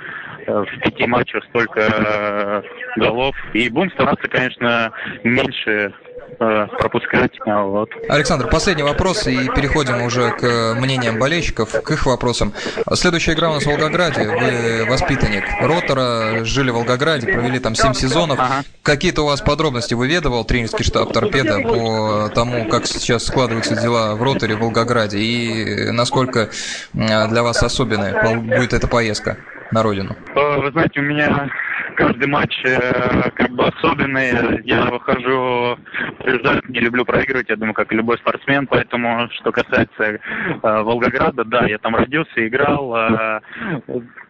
э, 0.47 0.64
в 0.64 0.80
пяти 0.80 1.06
матчах 1.06 1.44
столько 1.44 1.80
э, 1.80 2.62
голов. 2.97 3.35
И 3.52 3.68
будем 3.68 3.90
стараться, 3.92 4.28
конечно, 4.28 4.92
меньше 5.25 5.92
пропускать. 6.38 7.32
А 7.46 7.62
вот. 7.62 7.90
Александр, 8.08 8.49
последний 8.49 8.82
вопрос 8.82 9.26
и 9.26 9.49
переходим 9.49 10.02
уже 10.02 10.30
к 10.30 10.75
мнениям 10.78 11.18
болельщиков, 11.18 11.82
к 11.82 11.90
их 11.90 12.06
вопросам. 12.06 12.52
Следующая 12.94 13.32
игра 13.32 13.50
у 13.50 13.54
нас 13.54 13.64
в 13.64 13.66
Волгограде. 13.66 14.28
Вы 14.28 14.90
воспитанник 14.90 15.44
Ротора, 15.60 16.44
жили 16.44 16.70
в 16.70 16.75
Волгограде, 16.75 17.32
провели 17.32 17.58
там 17.58 17.75
7 17.75 17.92
сезонов. 17.94 18.38
Ага. 18.38 18.62
Какие-то 18.82 19.22
у 19.22 19.26
вас 19.26 19.40
подробности 19.40 19.94
выведывал 19.94 20.44
тренерский 20.44 20.84
штаб 20.84 21.12
Торпеда 21.12 21.60
по 21.60 22.30
тому, 22.34 22.68
как 22.68 22.87
сейчас 22.87 23.26
складываются 23.26 23.76
дела 23.76 24.14
в 24.14 24.22
Роторе, 24.22 24.56
в 24.56 24.60
Волгограде 24.60 25.18
и 25.18 25.90
насколько 25.90 26.50
для 26.92 27.42
вас 27.42 27.62
особенная 27.62 28.37
будет 28.37 28.72
эта 28.72 28.88
поездка 28.88 29.37
на 29.70 29.82
родину? 29.82 30.16
Э, 30.34 30.60
вы 30.60 30.70
знаете, 30.72 31.00
у 31.00 31.02
меня 31.02 31.49
каждый 31.97 32.28
матч 32.28 32.54
э, 32.64 33.30
как 33.30 33.50
бы 33.50 33.64
особенный. 33.64 34.62
Я 34.64 34.87
выхожу, 34.87 35.78
побеждать, 36.18 36.68
не 36.68 36.80
люблю 36.80 37.04
проигрывать, 37.04 37.49
я 37.49 37.56
думаю, 37.56 37.75
как 37.75 37.92
и 37.92 37.97
любой 37.97 38.18
спортсмен. 38.18 38.66
Поэтому, 38.66 39.28
что 39.32 39.52
касается 39.52 40.02
э, 40.02 40.18
Волгограда, 40.62 41.44
да, 41.44 41.66
я 41.66 41.78
там 41.78 41.97
родился, 41.97 42.47
играл. 42.47 42.94
Э, 42.94 43.40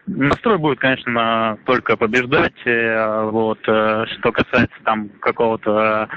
настрой 0.07 0.57
будет, 0.57 0.79
конечно, 0.79 1.57
только 1.65 1.97
побеждать. 1.97 2.53
Э, 2.65 3.29
вот, 3.29 3.59
э, 3.67 4.05
что 4.13 4.31
касается 4.31 4.75
там 4.83 5.09
какого-то 5.19 6.09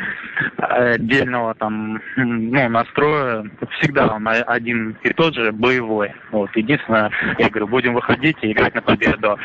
э, 0.59 0.93
отдельного 0.95 1.55
там, 1.55 2.01
ну, 2.17 2.69
настроя, 2.69 3.45
всегда 3.79 4.15
он 4.15 4.27
один 4.29 4.97
и 5.03 5.13
тот 5.13 5.35
же 5.35 5.53
боевой. 5.53 6.13
Вот, 6.31 6.51
единственное, 6.57 7.11
я 7.39 7.49
говорю, 7.49 7.69
будем 7.69 7.95
выходить 7.95 8.37
и 8.43 8.53
играть 8.53 8.75
на 8.75 8.83
победу. 8.83 9.39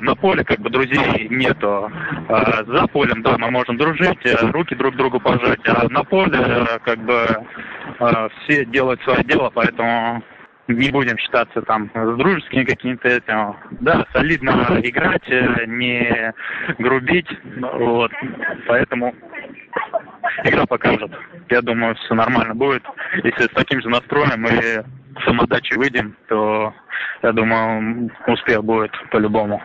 На 0.00 0.14
поле, 0.14 0.44
как 0.44 0.60
бы, 0.60 0.70
друзей 0.70 1.28
нету. 1.48 1.90
За 2.66 2.86
полем, 2.88 3.22
да, 3.22 3.36
мы 3.38 3.50
можем 3.50 3.76
дружить, 3.76 4.18
руки 4.52 4.74
друг 4.74 4.96
другу 4.96 5.20
пожать, 5.20 5.60
а 5.66 5.88
на 5.88 6.04
поле, 6.04 6.66
как 6.84 6.98
бы, 6.98 7.26
все 8.42 8.64
делают 8.66 9.02
свое 9.02 9.24
дело, 9.24 9.50
поэтому 9.54 10.22
не 10.68 10.90
будем 10.90 11.16
считаться 11.18 11.62
там 11.62 11.90
с 11.94 12.16
дружескими 12.16 12.64
какими-то 12.64 13.08
этим. 13.08 13.56
Да, 13.80 14.04
солидно 14.12 14.66
играть, 14.82 15.28
не 15.68 16.34
грубить. 16.78 17.28
Вот. 17.72 18.10
Поэтому 18.66 19.14
игра 20.44 20.66
покажет. 20.66 21.12
Я 21.50 21.62
думаю, 21.62 21.94
все 21.94 22.14
нормально 22.14 22.54
будет. 22.54 22.82
Если 23.22 23.44
с 23.44 23.50
таким 23.50 23.80
же 23.80 23.88
настроем 23.88 24.44
и 24.44 24.82
самодачей 25.24 25.76
выйдем, 25.76 26.16
то 26.28 26.74
я 27.22 27.32
думаю, 27.32 28.10
успех 28.26 28.64
будет 28.64 28.90
по-любому. 29.12 29.62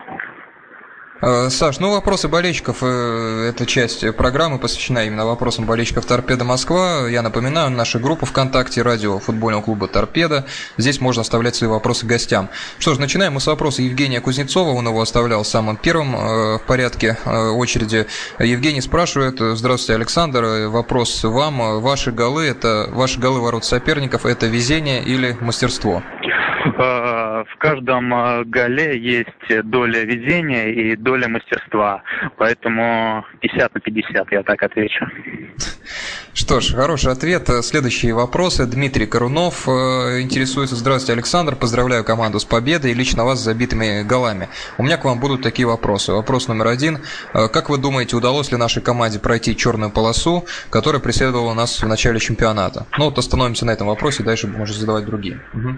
Э, 1.24 1.50
Саш, 1.50 1.78
ну 1.78 1.92
вопросы 1.92 2.26
болельщиков, 2.26 2.78
э, 2.82 3.50
эта 3.50 3.64
часть 3.64 4.04
программы 4.16 4.58
посвящена 4.58 5.04
именно 5.04 5.24
вопросам 5.24 5.66
болельщиков 5.66 6.04
Торпеда 6.04 6.42
Москва. 6.42 7.08
Я 7.08 7.22
напоминаю, 7.22 7.70
наша 7.70 8.00
группа 8.00 8.26
ВКонтакте 8.26 8.82
радио 8.82 9.20
футбольного 9.20 9.62
клуба 9.62 9.86
Торпеда. 9.86 10.46
Здесь 10.78 11.00
можно 11.00 11.20
оставлять 11.20 11.54
свои 11.54 11.70
вопросы 11.70 12.06
гостям. 12.06 12.48
Что 12.80 12.94
ж, 12.94 12.98
начинаем 12.98 13.34
мы 13.34 13.40
с 13.40 13.46
вопроса 13.46 13.82
Евгения 13.82 14.20
Кузнецова. 14.20 14.70
Он 14.70 14.88
его 14.88 15.00
оставлял 15.00 15.44
самым 15.44 15.76
первым 15.76 16.16
э, 16.16 16.58
в 16.58 16.62
порядке 16.66 17.16
очереди. 17.24 18.08
Евгений 18.40 18.80
спрашивает, 18.80 19.36
здравствуйте, 19.38 19.94
Александр, 19.94 20.68
вопрос 20.70 21.22
вам. 21.22 21.80
Ваши 21.80 22.10
голы, 22.10 22.46
это 22.46 22.88
ваши 22.90 23.20
голы 23.20 23.40
ворот 23.40 23.64
соперников, 23.64 24.26
это 24.26 24.46
везение 24.46 25.00
или 25.04 25.36
мастерство? 25.40 26.02
В 26.64 27.56
каждом 27.58 28.12
э, 28.14 28.44
голе 28.44 28.98
есть 28.98 29.64
доля 29.64 30.04
везения 30.04 30.68
и 30.68 30.96
доля 30.96 31.28
мастерства. 31.28 32.02
Поэтому 32.38 33.24
50 33.40 33.74
на 33.74 33.80
50, 33.80 34.32
я 34.32 34.42
так 34.42 34.62
отвечу. 34.62 35.06
Что 36.34 36.60
ж, 36.60 36.74
хороший 36.74 37.12
ответ. 37.12 37.48
Следующие 37.62 38.14
вопросы. 38.14 38.66
Дмитрий 38.66 39.06
Корунов 39.06 39.68
э, 39.68 40.20
интересуется. 40.22 40.76
Здравствуйте, 40.76 41.12
Александр. 41.12 41.56
Поздравляю 41.56 42.04
команду 42.04 42.40
с 42.40 42.44
победой 42.44 42.92
и 42.92 42.94
лично 42.94 43.24
вас 43.24 43.40
с 43.40 43.44
забитыми 43.44 44.02
голами. 44.02 44.48
У 44.78 44.82
меня 44.82 44.96
к 44.96 45.04
вам 45.04 45.20
будут 45.20 45.42
такие 45.42 45.66
вопросы. 45.66 46.12
Вопрос 46.12 46.48
номер 46.48 46.68
один. 46.68 47.00
Э, 47.34 47.48
как 47.48 47.68
вы 47.68 47.78
думаете, 47.78 48.16
удалось 48.16 48.50
ли 48.50 48.56
нашей 48.56 48.82
команде 48.82 49.18
пройти 49.18 49.56
черную 49.56 49.90
полосу, 49.90 50.46
которая 50.70 51.02
преследовала 51.02 51.54
нас 51.54 51.82
в 51.82 51.86
начале 51.86 52.18
чемпионата? 52.18 52.86
Ну 52.98 53.06
вот 53.06 53.18
остановимся 53.18 53.66
на 53.66 53.72
этом 53.72 53.88
вопросе, 53.88 54.22
дальше 54.22 54.46
можешь 54.46 54.76
задавать 54.76 55.04
другие. 55.04 55.40
Угу. 55.52 55.76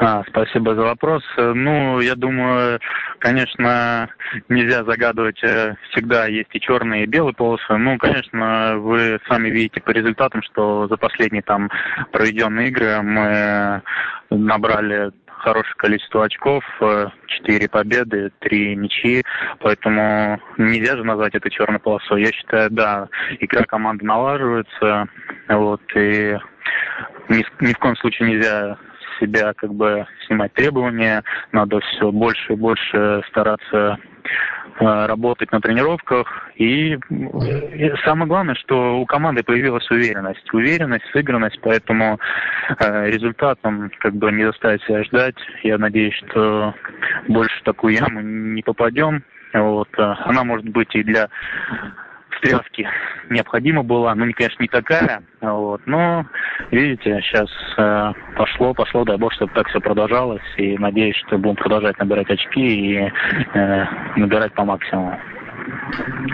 А, 0.00 0.22
спасибо 0.28 0.74
за 0.74 0.82
вопрос. 0.82 1.22
Ну, 1.36 2.00
я 2.00 2.14
думаю, 2.14 2.80
конечно, 3.18 4.08
нельзя 4.48 4.84
загадывать, 4.84 5.42
э, 5.42 5.74
всегда 5.90 6.26
есть 6.26 6.50
и 6.52 6.60
черные, 6.60 7.04
и 7.04 7.06
белые 7.06 7.34
полосы. 7.34 7.76
Ну, 7.76 7.98
конечно, 7.98 8.76
вы 8.78 9.20
сами 9.28 9.48
видите 9.48 9.80
по 9.80 9.90
результатам, 9.90 10.42
что 10.42 10.88
за 10.88 10.96
последние 10.96 11.42
там 11.42 11.70
проведенные 12.10 12.68
игры 12.68 13.02
мы 13.02 13.82
набрали 14.30 15.12
хорошее 15.26 15.74
количество 15.76 16.24
очков, 16.24 16.64
4 17.26 17.68
победы, 17.68 18.30
3 18.40 18.76
ничьи, 18.76 19.24
поэтому 19.58 20.40
нельзя 20.56 20.96
же 20.96 21.04
назвать 21.04 21.34
это 21.34 21.50
черной 21.50 21.80
полосой. 21.80 22.22
Я 22.22 22.32
считаю, 22.32 22.70
да, 22.70 23.08
игра 23.40 23.64
команды 23.64 24.04
налаживается, 24.04 25.08
вот, 25.48 25.82
и 25.96 26.38
ни, 27.28 27.44
ни 27.64 27.72
в 27.72 27.78
коем 27.78 27.96
случае 27.96 28.30
нельзя 28.30 28.78
себя 29.22 29.52
как 29.54 29.72
бы 29.74 30.06
снимать 30.26 30.52
требования, 30.54 31.22
надо 31.52 31.80
все 31.80 32.10
больше 32.10 32.52
и 32.52 32.56
больше 32.56 33.22
стараться 33.28 33.98
э, 34.80 35.06
работать 35.06 35.52
на 35.52 35.60
тренировках. 35.60 36.50
И, 36.56 36.94
и 36.94 37.92
самое 38.04 38.26
главное, 38.26 38.54
что 38.56 38.98
у 38.98 39.06
команды 39.06 39.42
появилась 39.42 39.88
уверенность. 39.90 40.52
Уверенность, 40.52 41.04
сыгранность, 41.12 41.58
поэтому 41.62 42.18
э, 42.78 43.10
результатом 43.10 43.90
как 43.98 44.14
бы 44.14 44.32
не 44.32 44.44
заставить 44.44 44.82
себя 44.84 45.04
ждать. 45.04 45.36
Я 45.62 45.78
надеюсь, 45.78 46.14
что 46.14 46.74
больше 47.28 47.58
в 47.60 47.64
такую 47.64 47.94
яму 47.94 48.20
не 48.20 48.62
попадем. 48.62 49.22
Вот. 49.52 49.88
Э, 49.98 50.14
она 50.24 50.44
может 50.44 50.68
быть 50.68 50.94
и 50.94 51.02
для 51.02 51.28
встряски 52.42 52.88
необходима 53.30 53.82
была. 53.82 54.14
Ну, 54.14 54.26
конечно, 54.34 54.62
не 54.62 54.68
такая, 54.68 55.22
вот, 55.40 55.80
но, 55.86 56.26
видите, 56.70 57.20
сейчас 57.22 57.48
э, 57.78 58.12
пошло, 58.36 58.74
пошло, 58.74 59.04
дай 59.04 59.16
бог, 59.16 59.32
чтобы 59.32 59.52
так 59.54 59.68
все 59.68 59.80
продолжалось, 59.80 60.42
и 60.56 60.76
надеюсь, 60.78 61.16
что 61.26 61.38
будем 61.38 61.56
продолжать 61.56 61.98
набирать 61.98 62.30
очки 62.30 62.60
и 62.60 62.96
э, 63.54 63.84
набирать 64.16 64.52
по 64.54 64.64
максимуму. 64.64 65.18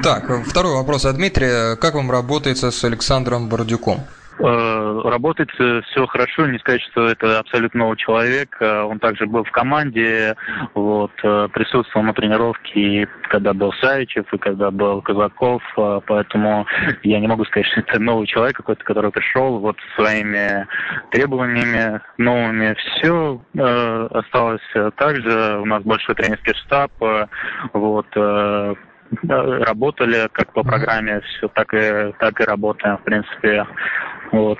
Так, 0.02 0.24
второй 0.46 0.74
вопрос 0.74 1.04
от 1.04 1.16
Дмитрия. 1.16 1.76
Как 1.76 1.94
вам 1.94 2.10
работается 2.10 2.70
с 2.70 2.84
Александром 2.84 3.48
Бордюком? 3.48 3.98
Э, 4.40 5.00
работает 5.04 5.50
все 5.50 6.06
хорошо, 6.06 6.46
не 6.46 6.58
сказать, 6.58 6.82
что 6.82 7.08
это 7.08 7.40
абсолютно 7.40 7.80
новый 7.80 7.96
человек. 7.96 8.56
Э, 8.60 8.82
он 8.82 9.00
также 9.00 9.26
был 9.26 9.42
в 9.42 9.50
команде, 9.50 10.36
вот, 10.74 11.10
э, 11.24 11.48
присутствовал 11.52 12.06
на 12.06 12.14
тренировке, 12.14 13.08
когда 13.30 13.52
был 13.52 13.72
Савичев, 13.80 14.32
и 14.32 14.38
когда 14.38 14.70
был 14.70 15.02
Казаков, 15.02 15.62
поэтому 16.06 16.66
я 17.02 17.20
не 17.20 17.26
могу 17.26 17.44
сказать, 17.46 17.66
что 17.66 17.80
это 17.80 17.98
новый 17.98 18.26
человек 18.26 18.56
какой-то, 18.56 18.84
который 18.84 19.10
пришел 19.10 19.58
вот 19.58 19.76
своими 19.96 20.66
требованиями 21.10 22.00
новыми. 22.16 22.74
Все 22.74 23.40
осталось 24.10 24.62
так 24.96 25.16
же. 25.16 25.58
У 25.60 25.66
нас 25.66 25.82
большой 25.82 26.14
тренерский 26.14 26.54
штаб, 26.54 26.92
вот, 27.72 28.06
работали 29.22 30.28
как 30.32 30.52
по 30.52 30.62
программе, 30.62 31.20
все 31.20 31.48
так 31.48 31.72
и, 31.74 32.12
так 32.18 32.40
и 32.40 32.44
работаем, 32.44 32.98
в 32.98 33.02
принципе. 33.02 33.66
Вот 34.32 34.58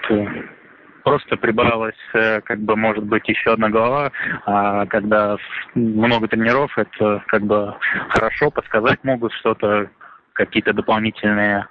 просто 1.09 1.37
прибавилась, 1.37 1.95
э, 2.13 2.41
как 2.43 2.59
бы, 2.61 2.77
может 2.77 3.05
быть, 3.05 3.27
еще 3.29 3.53
одна 3.53 3.71
голова, 3.71 4.13
а 4.45 4.85
когда 4.87 5.37
много 5.75 6.29
тренеров, 6.29 6.77
это 6.77 7.23
как 7.29 7.43
бы 7.43 7.75
хорошо, 8.11 8.51
подсказать 8.51 9.03
могут 9.05 9.33
что-то, 9.35 9.89
какие-то 10.35 10.75
дополнительные, 10.75 11.67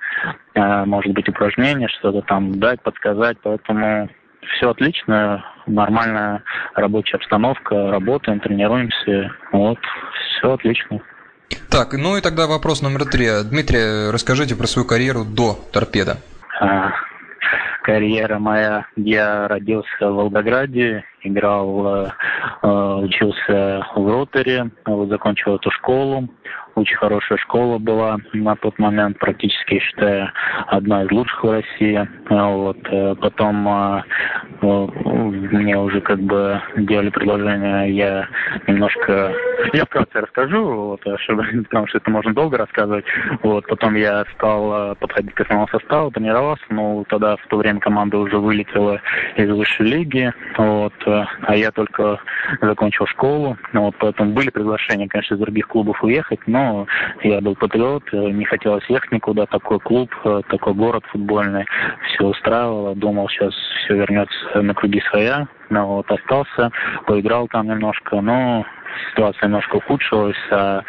э, 0.55 0.85
может 0.85 1.13
быть, 1.13 1.29
упражнения, 1.29 1.87
что-то 1.87 2.21
там 2.21 2.59
дать, 2.59 2.81
подсказать, 2.81 3.37
поэтому 3.43 4.09
все 4.55 4.71
отлично, 4.71 5.45
нормальная 5.67 6.43
рабочая 6.73 7.17
обстановка, 7.17 7.91
работаем, 7.91 8.39
тренируемся, 8.39 9.31
вот, 9.51 9.77
все 10.37 10.53
отлично. 10.53 10.99
Так, 11.69 11.93
ну 11.93 12.17
и 12.17 12.21
тогда 12.21 12.47
вопрос 12.47 12.81
номер 12.81 13.05
три. 13.05 13.27
Дмитрий, 13.49 14.11
расскажите 14.11 14.55
про 14.55 14.65
свою 14.67 14.87
карьеру 14.87 15.25
до 15.25 15.53
торпеда. 15.71 16.17
А, 16.59 16.91
карьера 17.87 18.37
моя. 18.37 18.85
Я 18.97 19.47
родился 19.47 20.11
в 20.11 20.15
Волгограде, 20.15 21.05
играл, 21.23 22.03
э, 22.03 22.09
э, 22.61 22.67
учился 22.67 23.87
в 23.95 24.11
роторе, 24.11 24.71
закончил 24.85 25.55
эту 25.55 25.71
школу. 25.71 26.27
Очень 26.75 26.97
хорошая 26.97 27.37
школа 27.37 27.77
была 27.77 28.17
на 28.33 28.57
тот 28.57 28.77
момент, 28.77 29.17
практически, 29.19 29.79
считаю, 29.79 30.29
одна 30.67 31.05
из 31.05 31.11
лучших 31.11 31.41
в 31.41 31.49
России. 31.49 32.09
Вот. 32.29 32.77
Э, 32.91 33.15
потом 33.15 34.03
мне 34.61 35.77
уже 35.77 36.01
как 36.01 36.19
бы 36.19 36.61
делали 36.75 37.09
предложение, 37.09 37.95
я 37.95 38.27
немножко, 38.67 39.33
я 39.73 39.85
вкратце 39.85 40.21
расскажу, 40.21 40.63
вот, 40.65 41.01
чтобы, 41.21 41.43
потому 41.63 41.87
что 41.87 41.97
это 41.97 42.09
можно 42.09 42.33
долго 42.33 42.57
рассказывать. 42.57 43.05
Вот. 43.43 43.67
Потом 43.67 43.95
я 43.95 44.25
стал 44.35 44.91
э, 44.91 44.95
подходить 44.95 45.33
к 45.33 45.41
основному 45.41 45.67
составу, 45.69 46.11
тренировался, 46.11 46.63
но 46.69 47.03
тогда 47.09 47.35
в 47.37 47.47
то 47.47 47.57
время 47.57 47.79
команда 47.79 48.17
уже 48.17 48.37
вылетела 48.37 49.01
из 49.35 49.49
высшей 49.49 49.87
лиги, 49.87 50.31
вот, 50.57 50.93
а 51.05 51.55
я 51.55 51.71
только 51.71 52.19
закончил 52.61 53.05
школу, 53.07 53.57
вот, 53.73 53.95
поэтому 53.99 54.33
были 54.33 54.49
приглашения, 54.49 55.07
конечно, 55.07 55.35
из 55.35 55.39
других 55.39 55.67
клубов 55.67 56.03
уехать, 56.03 56.39
но 56.47 56.87
я 57.23 57.41
был 57.41 57.55
патриот, 57.55 58.03
э, 58.11 58.17
не 58.31 58.45
хотелось 58.45 58.85
ехать 58.89 59.11
никуда, 59.11 59.45
такой 59.45 59.79
клуб, 59.79 60.09
э, 60.23 60.41
такой 60.49 60.73
город 60.73 61.03
футбольный, 61.11 61.65
все 62.07 62.25
устраивало, 62.25 62.95
думал, 62.95 63.29
сейчас 63.29 63.53
все 63.53 63.95
вернется 63.95 64.46
на 64.55 64.73
круги 64.73 65.01
своя, 65.09 65.47
но 65.69 65.87
вот 65.87 66.11
остался, 66.11 66.71
поиграл 67.05 67.47
там 67.47 67.67
немножко, 67.67 68.21
но 68.21 68.65
ситуация 69.11 69.47
немножко 69.47 69.75
ухудшилась, 69.75 70.37
а 70.51 70.81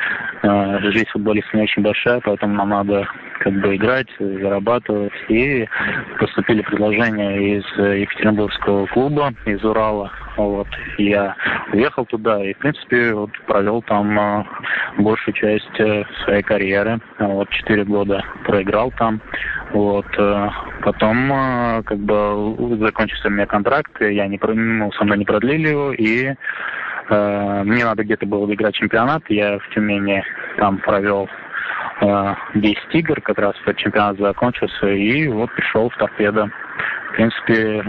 э, 0.42 0.78
жизнь 0.90 1.08
футболиста 1.10 1.56
не 1.56 1.64
очень 1.64 1.82
большая, 1.82 2.20
поэтому 2.20 2.54
нам 2.54 2.70
надо 2.70 3.08
как 3.40 3.52
бы 3.60 3.76
играть, 3.76 4.08
зарабатывать. 4.18 5.12
И 5.28 5.66
поступили 6.18 6.62
предложения 6.62 7.58
из 7.58 7.64
Екатеринбургского 7.76 8.86
клуба, 8.86 9.32
из 9.46 9.62
Урала. 9.64 10.12
Вот. 10.38 10.68
Я 10.98 11.34
уехал 11.72 12.06
туда 12.06 12.44
и, 12.44 12.54
в 12.54 12.58
принципе, 12.58 13.12
вот, 13.12 13.30
провел 13.46 13.82
там 13.82 14.18
э, 14.18 14.44
большую 14.98 15.34
часть 15.34 15.80
э, 15.80 16.04
своей 16.22 16.42
карьеры. 16.42 17.00
Вот, 17.18 17.50
четыре 17.50 17.84
года 17.84 18.24
проиграл 18.44 18.92
там. 18.92 19.20
Вот. 19.72 20.06
Э, 20.16 20.48
потом, 20.82 21.32
э, 21.32 21.82
как 21.82 21.98
бы, 21.98 22.78
закончился 22.78 23.26
у 23.26 23.32
меня 23.32 23.46
контракт, 23.46 24.00
я 24.00 24.28
не, 24.28 24.38
ну, 24.40 24.92
со 24.92 25.04
мной 25.04 25.18
не 25.18 25.24
продлили 25.24 25.70
его, 25.70 25.92
и 25.92 26.26
э, 27.08 27.62
мне 27.64 27.84
надо 27.84 28.04
где-то 28.04 28.24
было 28.24 28.52
играть 28.54 28.76
чемпионат. 28.76 29.24
Я 29.28 29.58
в 29.58 29.68
Тюмени 29.70 30.22
там 30.56 30.78
провел 30.78 31.28
10 32.54 32.78
игр, 32.92 33.20
как 33.20 33.38
раз 33.38 33.56
чемпионат 33.76 34.18
закончился, 34.18 34.88
и 34.88 35.26
вот 35.26 35.52
пришел 35.52 35.90
в 35.90 35.96
торпедо. 35.96 36.48
В 37.10 37.12
принципе, 37.12 37.82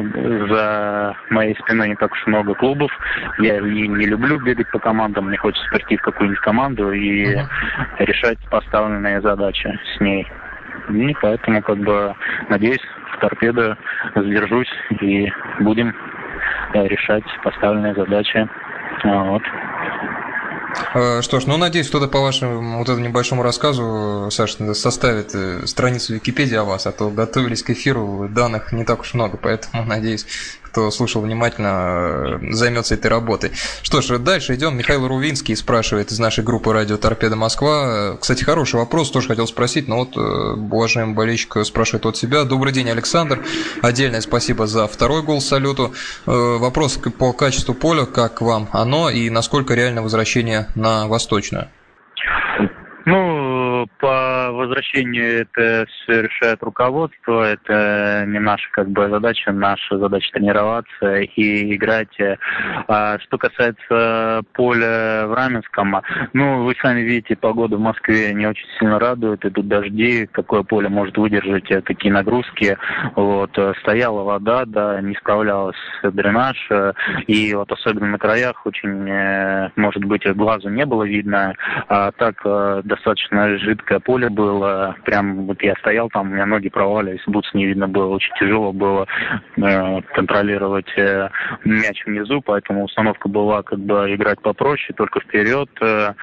за 0.49 1.15
моей 1.29 1.55
спиной 1.59 1.89
не 1.89 1.95
так 1.95 2.11
уж 2.11 2.25
много 2.27 2.53
клубов. 2.55 2.91
Я 3.39 3.59
не, 3.59 3.87
не 3.87 4.05
люблю 4.05 4.39
бегать 4.39 4.69
по 4.71 4.79
командам, 4.79 5.27
мне 5.27 5.37
хочется 5.37 5.69
прийти 5.71 5.97
в 5.97 6.01
какую-нибудь 6.01 6.41
команду 6.41 6.91
и 6.91 7.35
uh-huh. 7.35 7.45
решать 7.99 8.39
поставленные 8.49 9.21
задачи 9.21 9.79
с 9.95 9.99
ней. 9.99 10.27
И 10.89 11.15
поэтому, 11.21 11.61
как 11.61 11.77
бы, 11.77 12.15
надеюсь, 12.49 12.81
в 13.13 13.19
торпедо 13.19 13.77
задержусь 14.15 14.71
и 15.01 15.31
будем 15.59 15.93
э, 16.73 16.87
решать 16.87 17.23
поставленные 17.43 17.93
задачи. 17.93 18.47
Вот. 19.03 19.43
Э, 20.93 21.21
что 21.21 21.39
ж, 21.39 21.45
ну 21.45 21.57
надеюсь, 21.57 21.87
кто-то 21.87 22.07
по 22.07 22.19
вашему 22.19 22.79
вот 22.79 22.89
этому 22.89 23.05
небольшому 23.05 23.43
рассказу, 23.43 24.29
Саша, 24.31 24.73
составит 24.73 25.35
э, 25.35 25.65
страницу 25.67 26.13
Википедии 26.13 26.55
о 26.55 26.63
вас, 26.63 26.87
а 26.87 26.91
то 26.91 27.09
готовились 27.09 27.63
к 27.63 27.69
эфиру, 27.69 28.27
данных 28.29 28.71
не 28.71 28.83
так 28.83 29.01
уж 29.01 29.13
много, 29.13 29.37
поэтому 29.37 29.85
надеюсь, 29.85 30.25
кто 30.69 30.91
слушал 30.91 31.21
внимательно, 31.21 32.39
э, 32.41 32.51
займется 32.51 32.93
этой 32.93 33.07
работой. 33.07 33.51
Что 33.81 34.01
ж, 34.01 34.19
дальше 34.19 34.55
идем. 34.55 34.77
Михаил 34.77 35.07
Рувинский 35.07 35.55
спрашивает 35.55 36.11
из 36.11 36.19
нашей 36.19 36.43
группы 36.43 36.71
радио 36.71 36.97
Торпеда 36.97 37.35
Москва. 37.35 38.17
Кстати, 38.19 38.43
хороший 38.43 38.75
вопрос, 38.75 39.11
тоже 39.11 39.27
хотел 39.27 39.47
спросить, 39.47 39.87
но 39.87 39.97
вот 39.97 40.15
уважаемый 40.15 41.15
болельщик 41.15 41.65
спрашивает 41.65 42.05
от 42.05 42.17
себя. 42.17 42.43
Добрый 42.43 42.71
день, 42.71 42.89
Александр. 42.89 43.43
Отдельное 43.81 44.21
спасибо 44.21 44.67
за 44.67 44.87
второй 44.87 45.23
гол 45.23 45.41
салюту. 45.41 45.93
Вопрос 46.25 46.99
по 47.17 47.33
качеству 47.33 47.73
поля, 47.73 48.05
как 48.05 48.41
вам 48.41 48.69
оно 48.71 49.09
и 49.09 49.29
насколько 49.29 49.73
реально 49.73 50.01
возвращение 50.03 50.67
на 50.75 51.07
Восточную? 51.07 51.69
Ну, 53.05 53.68
по 53.99 54.51
возвращению 54.51 55.41
это 55.41 55.85
все 55.87 56.21
решает 56.23 56.61
руководство, 56.61 57.43
это 57.43 58.25
не 58.27 58.39
наша 58.39 58.69
как 58.71 58.89
бы 58.89 59.09
задача, 59.09 59.51
наша 59.51 59.97
задача 59.97 60.31
тренироваться 60.33 61.21
и 61.21 61.75
играть. 61.75 62.17
А 62.87 63.19
что 63.19 63.37
касается 63.37 64.43
поля 64.53 65.25
в 65.27 65.33
Раменском, 65.33 66.01
ну, 66.33 66.63
вы 66.63 66.75
сами 66.81 67.01
видите, 67.01 67.35
погода 67.35 67.77
в 67.77 67.81
Москве 67.81 68.33
не 68.33 68.47
очень 68.47 68.67
сильно 68.77 68.99
радует, 68.99 69.45
идут 69.45 69.67
дожди, 69.67 70.27
какое 70.31 70.63
поле 70.63 70.89
может 70.89 71.17
выдержать 71.17 71.67
такие 71.85 72.13
нагрузки. 72.13 72.77
Вот, 73.15 73.57
стояла 73.81 74.23
вода, 74.23 74.65
да, 74.65 75.01
не 75.01 75.15
справлялась 75.15 75.77
дренаж, 76.03 76.69
и 77.27 77.53
вот 77.53 77.71
особенно 77.71 78.07
на 78.07 78.17
краях 78.17 78.65
очень, 78.65 79.09
э, 79.09 79.69
может 79.75 80.03
быть, 80.03 80.25
глазу 80.35 80.69
не 80.69 80.85
было 80.85 81.03
видно, 81.03 81.53
а 81.87 82.11
так 82.11 82.35
э, 82.45 82.81
достаточно 82.83 83.57
жидкое 83.69 83.99
поле 83.99 84.29
было. 84.29 84.95
Прям 85.05 85.45
вот 85.45 85.61
я 85.61 85.75
стоял 85.75 86.09
там, 86.09 86.29
у 86.29 86.33
меня 86.33 86.45
ноги 86.45 86.69
провалились, 86.69 87.21
бутс 87.27 87.53
не 87.53 87.65
видно 87.67 87.87
было, 87.87 88.15
очень 88.15 88.33
тяжело 88.39 88.73
было 88.73 89.07
э, 89.57 90.01
контролировать 90.13 90.91
э, 90.97 91.29
мяч 91.65 92.03
внизу, 92.05 92.41
поэтому 92.41 92.85
установка 92.85 93.29
была 93.29 93.61
как 93.63 93.79
бы 93.79 94.13
играть 94.13 94.41
попроще, 94.41 94.93
только 94.95 95.19
вперед 95.19 95.69
э, 95.81 96.13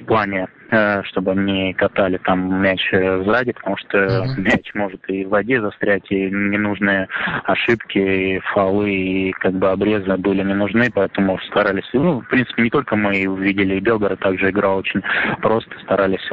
в 0.00 0.04
плане 0.06 0.48
Э, 0.72 1.02
чтобы 1.02 1.34
не 1.34 1.74
катали 1.74 2.18
там 2.18 2.62
мяч 2.62 2.80
э, 2.92 3.24
сзади, 3.24 3.50
потому 3.52 3.76
что 3.76 3.98
uh-huh. 3.98 4.38
мяч 4.38 4.72
может 4.74 5.00
и 5.08 5.24
в 5.24 5.30
воде 5.30 5.60
застрять, 5.60 6.04
и 6.10 6.30
ненужные 6.30 7.08
ошибки, 7.44 7.98
и 7.98 8.38
фолы, 8.52 8.92
и 8.92 9.32
как 9.32 9.54
бы 9.54 9.68
обрезы 9.68 10.16
были 10.16 10.44
не 10.44 10.54
нужны, 10.54 10.88
поэтому 10.94 11.40
старались, 11.48 11.88
ну, 11.92 12.20
в 12.20 12.28
принципе, 12.28 12.62
не 12.62 12.70
только 12.70 12.94
мы 12.94 13.26
увидели, 13.26 13.74
и 13.76 13.80
Белгород 13.80 14.20
также 14.20 14.50
играл 14.50 14.78
очень 14.78 15.02
просто, 15.42 15.76
старались 15.80 16.30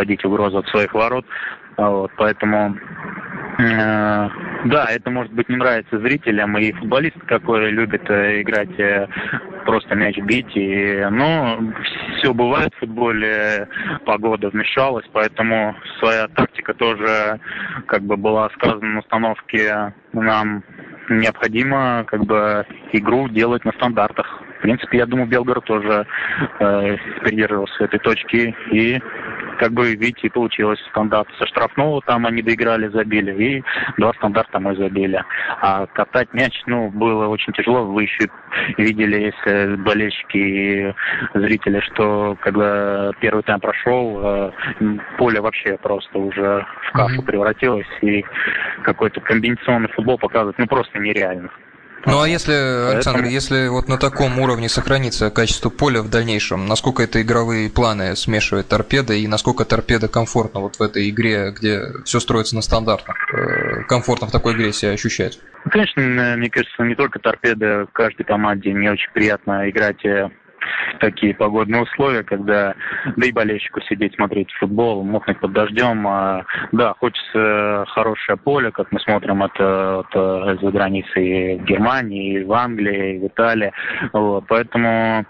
отводить 0.00 0.24
угрозу 0.24 0.58
от 0.58 0.68
своих 0.68 0.94
ворот, 0.94 1.26
вот, 1.76 2.10
поэтому 2.16 2.76
Э, 3.60 4.28
да, 4.66 4.86
это 4.88 5.10
может 5.10 5.32
быть 5.32 5.48
не 5.48 5.56
нравится 5.56 5.98
зрителям, 5.98 6.56
и 6.56 6.72
футболист 6.72 7.16
какой 7.26 7.70
любит 7.70 8.08
э, 8.08 8.40
играть 8.40 8.78
э, 8.78 9.06
просто 9.66 9.94
мяч 9.94 10.16
бить. 10.18 10.56
И, 10.56 11.06
ну, 11.10 11.72
все 12.16 12.32
бывает 12.32 12.72
в 12.74 12.78
футболе, 12.78 13.68
погода 14.06 14.48
вмешалась, 14.48 15.04
поэтому 15.12 15.74
своя 15.98 16.28
тактика 16.28 16.74
тоже 16.74 17.40
как 17.86 18.02
бы 18.02 18.16
была 18.16 18.48
сказана 18.50 18.94
на 18.94 18.98
установке. 19.00 19.92
Нам 20.12 20.62
необходимо 21.08 22.04
как 22.06 22.24
бы 22.24 22.64
игру 22.92 23.28
делать 23.28 23.64
на 23.64 23.72
стандартах. 23.72 24.42
В 24.60 24.62
принципе, 24.62 24.98
я 24.98 25.06
думаю, 25.06 25.26
Белгород 25.26 25.64
тоже 25.64 26.06
э, 26.58 26.96
придерживался 27.22 27.84
этой 27.84 27.98
точки 27.98 28.54
и 28.70 29.00
как 29.58 29.72
бы, 29.72 29.94
видите, 29.94 30.28
получилось 30.28 30.78
стандарт 30.90 31.28
со 31.38 31.46
штрафного, 31.46 32.02
там 32.02 32.26
они 32.26 32.42
доиграли, 32.42 32.88
забили, 32.88 33.42
и 33.42 33.64
два 33.96 34.12
стандарта 34.14 34.60
мы 34.60 34.76
забили. 34.76 35.24
А 35.62 35.86
катать 35.86 36.34
мяч, 36.34 36.62
ну, 36.66 36.90
было 36.90 37.26
очень 37.26 37.54
тяжело. 37.54 37.86
Вы 37.86 38.02
еще 38.02 38.28
видели, 38.76 39.32
если 39.32 39.76
болельщики 39.76 40.36
и 40.36 40.94
зрители, 41.34 41.80
что 41.80 42.36
когда 42.42 43.12
первый 43.20 43.42
тайм 43.42 43.60
прошел, 43.60 44.20
э, 44.22 44.52
поле 45.16 45.40
вообще 45.40 45.78
просто 45.78 46.18
уже 46.18 46.66
в 46.90 46.92
кашу 46.92 47.22
превратилось, 47.22 47.88
и 48.02 48.24
какой-то 48.82 49.22
комбинационный 49.22 49.88
футбол 49.88 50.18
показывать, 50.18 50.58
ну, 50.58 50.66
просто 50.66 50.98
нереально. 50.98 51.48
Ну 52.06 52.20
а 52.20 52.28
если, 52.28 52.52
Александр, 52.92 53.20
Поэтому... 53.20 53.34
если 53.34 53.68
вот 53.68 53.88
на 53.88 53.98
таком 53.98 54.38
уровне 54.38 54.68
сохранится 54.68 55.30
качество 55.30 55.68
поля 55.68 56.02
в 56.02 56.08
дальнейшем, 56.08 56.66
насколько 56.66 57.02
это 57.02 57.20
игровые 57.20 57.70
планы 57.70 58.16
смешивает 58.16 58.68
торпеда 58.68 59.12
и 59.12 59.26
насколько 59.26 59.64
торпеда 59.64 60.08
комфортно 60.08 60.60
вот 60.60 60.76
в 60.76 60.82
этой 60.82 61.10
игре, 61.10 61.52
где 61.52 61.82
все 62.04 62.20
строится 62.20 62.54
на 62.54 62.62
стандартах, 62.62 63.16
э, 63.34 63.82
комфортно 63.84 64.28
в 64.28 64.30
такой 64.30 64.54
игре 64.54 64.72
себя 64.72 64.92
ощущать? 64.92 65.38
Ну, 65.64 65.70
конечно, 65.70 66.02
мне 66.36 66.48
кажется, 66.48 66.82
не 66.84 66.94
только 66.94 67.18
торпеда, 67.18 67.86
в 67.86 67.92
каждой 67.92 68.24
команде 68.24 68.72
мне 68.72 68.90
очень 68.90 69.10
приятно 69.12 69.68
играть 69.68 70.02
э, 70.04 70.30
такие 71.00 71.34
погодные 71.34 71.82
условия, 71.82 72.22
когда, 72.22 72.74
да 73.16 73.26
и 73.26 73.32
болельщику 73.32 73.80
сидеть, 73.82 74.14
смотреть 74.14 74.50
футбол, 74.52 75.02
мокнуть 75.02 75.38
под 75.38 75.52
дождем. 75.52 76.06
А, 76.06 76.44
да, 76.72 76.94
хочется 76.98 77.84
хорошее 77.88 78.38
поле, 78.38 78.70
как 78.70 78.90
мы 78.92 79.00
смотрим 79.00 79.42
это, 79.42 80.04
это 80.08 80.58
за 80.60 80.70
границей 80.70 81.58
в 81.58 81.64
Германии, 81.64 82.42
в 82.42 82.52
Англии, 82.52 83.18
в 83.18 83.26
Италии. 83.26 83.72
Вот, 84.12 84.44
поэтому, 84.48 85.24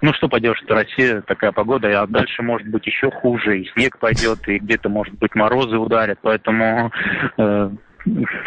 ну 0.00 0.12
что 0.14 0.28
поделаешь, 0.28 0.62
это 0.62 0.74
Россия, 0.74 1.20
такая 1.22 1.52
погода, 1.52 2.02
а 2.02 2.06
дальше 2.06 2.42
может 2.42 2.68
быть 2.68 2.86
еще 2.86 3.10
хуже, 3.10 3.60
и 3.60 3.70
снег 3.72 3.98
пойдет, 3.98 4.46
и 4.48 4.58
где-то, 4.58 4.88
может 4.88 5.14
быть, 5.14 5.34
морозы 5.34 5.76
ударят, 5.76 6.18
поэтому 6.22 6.90
э, 7.38 7.70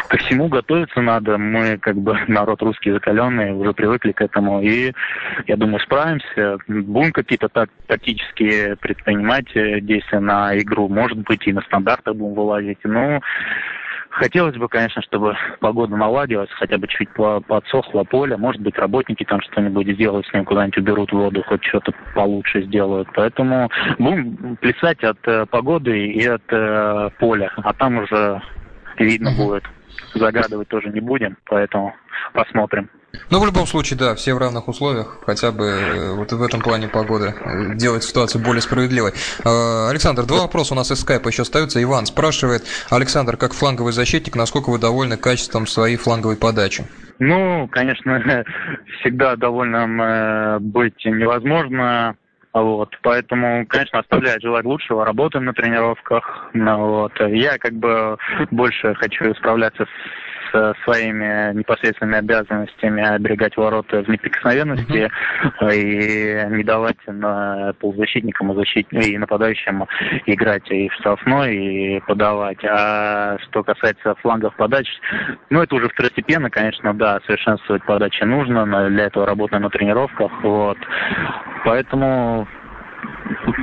ко 0.08 0.16
всему 0.18 0.48
готовиться 0.48 1.00
надо. 1.00 1.38
Мы 1.38 1.78
как 1.78 1.96
бы 1.96 2.18
народ 2.28 2.62
русский 2.62 2.92
закаленный, 2.92 3.52
уже 3.52 3.72
привыкли 3.72 4.12
к 4.12 4.22
этому. 4.22 4.62
И 4.62 4.92
я 5.46 5.56
думаю, 5.56 5.80
справимся. 5.80 6.58
Будем 6.66 7.12
какие-то 7.12 7.48
так, 7.48 7.70
тактические 7.86 8.76
предпринимать 8.76 9.54
э, 9.54 9.80
действия 9.80 10.20
на 10.20 10.58
игру. 10.58 10.88
Может 10.88 11.18
быть, 11.18 11.46
и 11.46 11.52
на 11.52 11.62
стандартах 11.62 12.16
будем 12.16 12.34
вылазить. 12.34 12.78
Ну, 12.84 13.20
Хотелось 14.10 14.56
бы, 14.56 14.68
конечно, 14.68 15.00
чтобы 15.02 15.36
погода 15.60 15.96
наладилась, 15.96 16.50
хотя 16.50 16.78
бы 16.78 16.88
чуть 16.88 17.08
подсохло 17.12 18.02
поле. 18.02 18.36
Может 18.36 18.60
быть, 18.60 18.76
работники 18.76 19.24
там 19.24 19.40
что-нибудь 19.40 19.86
сделают 19.94 20.26
с 20.26 20.32
ним, 20.34 20.44
куда-нибудь 20.44 20.78
уберут 20.78 21.12
воду, 21.12 21.44
хоть 21.46 21.64
что-то 21.64 21.92
получше 22.14 22.62
сделают. 22.64 23.08
Поэтому 23.14 23.70
будем 23.98 24.56
плясать 24.56 25.04
от 25.04 25.18
э, 25.26 25.46
погоды 25.46 26.08
и 26.08 26.26
от 26.26 26.42
э, 26.48 27.10
поля. 27.20 27.52
А 27.58 27.72
там 27.72 27.98
уже 27.98 28.42
видно 29.04 29.30
угу. 29.32 29.44
будет. 29.44 29.64
Загадывать 30.14 30.68
тоже 30.68 30.88
не 30.88 31.00
будем, 31.00 31.36
поэтому 31.44 31.94
посмотрим. 32.32 32.90
Ну, 33.30 33.40
в 33.40 33.46
любом 33.46 33.66
случае, 33.66 33.98
да, 33.98 34.14
все 34.14 34.34
в 34.34 34.38
равных 34.38 34.68
условиях, 34.68 35.18
хотя 35.24 35.52
бы 35.52 35.64
э, 35.64 36.14
вот 36.14 36.32
в 36.32 36.42
этом 36.42 36.60
плане 36.60 36.88
погоды 36.88 37.34
э, 37.34 37.74
делать 37.74 38.04
ситуацию 38.04 38.42
более 38.42 38.60
справедливой. 38.60 39.12
Э, 39.44 39.88
Александр, 39.88 40.24
два 40.26 40.42
вопроса 40.42 40.74
у 40.74 40.76
нас 40.76 40.90
из 40.90 41.00
скайпа 41.00 41.28
еще 41.28 41.42
остаются. 41.42 41.82
Иван 41.82 42.06
спрашивает, 42.06 42.62
Александр, 42.88 43.36
как 43.36 43.52
фланговый 43.52 43.92
защитник, 43.92 44.36
насколько 44.36 44.70
вы 44.70 44.78
довольны 44.78 45.16
качеством 45.16 45.66
своей 45.66 45.96
фланговой 45.96 46.36
подачи? 46.36 46.84
Ну, 47.18 47.68
конечно, 47.68 48.44
всегда 49.00 49.36
довольным 49.36 50.60
быть 50.60 51.04
невозможно. 51.04 52.16
Вот, 52.52 52.98
поэтому, 53.02 53.64
конечно, 53.66 54.00
оставляет 54.00 54.42
желать 54.42 54.64
лучшего, 54.64 55.04
работаем 55.04 55.44
на 55.44 55.52
тренировках. 55.52 56.50
Ну, 56.52 56.78
вот. 56.78 57.12
Я 57.20 57.58
как 57.58 57.74
бы 57.74 58.18
больше 58.50 58.94
хочу 58.94 59.32
справляться 59.34 59.86
с 60.52 60.74
своими 60.84 61.54
непосредственными 61.54 62.18
обязанностями 62.18 63.02
оберегать 63.02 63.56
ворота 63.56 64.02
в 64.02 64.08
неприкосновенности 64.08 65.10
mm-hmm. 65.60 65.74
и 65.74 66.56
не 66.56 66.64
давать 66.64 66.98
на 67.06 67.72
полузащитникам 67.80 68.52
и, 68.52 68.56
защит... 68.56 68.86
и 68.92 69.18
нападающим 69.18 69.86
играть 70.26 70.70
и 70.70 70.88
в 70.88 70.94
штрафной, 70.94 71.56
и 71.56 72.00
подавать. 72.00 72.64
А 72.64 73.38
что 73.48 73.62
касается 73.62 74.14
флангов 74.16 74.54
подач, 74.56 74.86
ну, 75.50 75.62
это 75.62 75.74
уже 75.74 75.88
второстепенно, 75.88 76.50
конечно, 76.50 76.94
да, 76.94 77.20
совершенствовать 77.26 77.84
подачи 77.84 78.22
нужно, 78.24 78.64
но 78.64 78.88
для 78.88 79.06
этого 79.06 79.26
работаем 79.26 79.62
на 79.62 79.70
тренировках, 79.70 80.30
вот. 80.42 80.78
Поэтому 81.64 82.46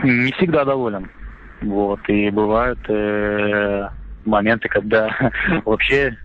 не 0.04 0.32
всегда 0.34 0.66
доволен. 0.66 1.10
Вот. 1.62 2.00
И 2.08 2.30
бывают 2.30 2.80
э, 2.88 3.90
моменты, 4.26 4.70
когда 4.70 5.10
вообще 5.66 6.18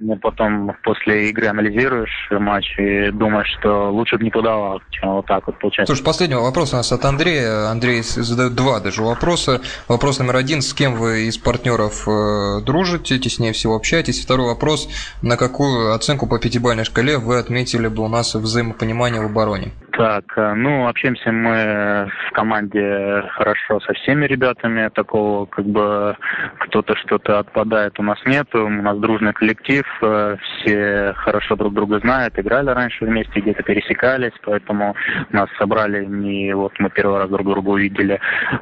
ну, 0.00 0.16
потом 0.16 0.72
после 0.82 1.30
игры 1.30 1.48
анализируешь 1.48 2.28
матч 2.30 2.78
и 2.78 3.10
думаешь, 3.10 3.48
что 3.58 3.90
лучше 3.90 4.16
бы 4.16 4.24
не 4.24 4.30
подавал, 4.30 4.80
чем 4.90 5.10
вот 5.10 5.26
так 5.26 5.46
вот 5.46 5.58
получается. 5.58 5.94
Слушай, 5.94 6.06
последний 6.06 6.36
вопрос 6.36 6.72
у 6.72 6.76
нас 6.76 6.92
от 6.92 7.04
Андрея. 7.04 7.68
Андрей 7.70 8.02
задает 8.02 8.54
два 8.54 8.80
даже 8.80 9.02
вопроса. 9.02 9.60
Вопрос 9.88 10.18
номер 10.20 10.36
один, 10.36 10.62
с 10.62 10.72
кем 10.72 10.94
вы 10.94 11.26
из 11.26 11.38
партнеров 11.38 12.06
э, 12.06 12.60
дружите, 12.64 13.18
теснее 13.18 13.52
всего 13.52 13.76
общаетесь? 13.76 14.22
Второй 14.24 14.46
вопрос, 14.46 14.88
на 15.22 15.36
какую 15.36 15.92
оценку 15.94 16.28
по 16.28 16.38
пятибалльной 16.38 16.84
шкале 16.84 17.18
вы 17.18 17.38
отметили 17.38 17.88
бы 17.88 18.04
у 18.04 18.08
нас 18.08 18.34
взаимопонимание 18.34 19.20
в 19.20 19.26
обороне? 19.26 19.72
Так, 19.98 20.24
э, 20.36 20.54
ну, 20.54 20.86
общаемся 20.86 21.32
мы 21.32 22.08
в 22.28 22.32
команде 22.32 23.24
хорошо 23.32 23.80
со 23.80 23.92
всеми 23.94 24.26
ребятами. 24.26 24.88
Такого, 24.94 25.46
как 25.46 25.64
бы, 25.64 26.16
кто-то 26.60 26.94
что-то 26.94 27.40
отпадает, 27.40 27.98
у 27.98 28.04
нас 28.04 28.18
нету. 28.24 28.64
У 28.64 28.70
нас 28.70 28.96
дружный 28.98 29.32
коллектив, 29.32 29.84
все 30.00 31.12
хорошо 31.16 31.56
друг 31.56 31.74
друга 31.74 31.98
знают, 32.00 32.38
играли 32.38 32.70
раньше 32.70 33.04
вместе, 33.04 33.40
где-то 33.40 33.62
пересекались, 33.62 34.32
поэтому 34.42 34.94
нас 35.30 35.48
собрали 35.58 36.04
не 36.04 36.54
вот 36.54 36.72
мы 36.78 36.90
первый 36.90 37.18
раз 37.18 37.30
друг 37.30 37.46
друга 37.46 37.68
увидели, 37.70 38.20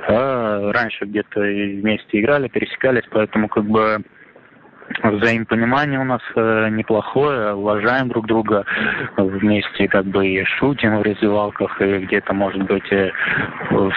а 0.09 0.73
раньше 0.73 1.05
где-то 1.05 1.41
вместе 1.41 2.21
играли, 2.21 2.49
пересекались, 2.49 3.05
поэтому 3.11 3.49
как 3.49 3.65
бы 3.65 4.03
взаимопонимание 5.03 6.01
у 6.01 6.05
нас 6.05 6.21
э, 6.35 6.69
неплохое, 6.71 7.55
уважаем 7.55 8.09
друг 8.09 8.27
друга 8.27 8.65
вместе, 9.17 9.89
как 9.89 10.05
бы 10.07 10.27
и 10.27 10.45
шутим 10.45 10.99
в 10.99 11.03
раздевалках, 11.03 11.81
и 11.81 11.99
где-то, 11.99 12.33
может 12.33 12.63
быть, 12.63 12.91
э, 12.93 13.11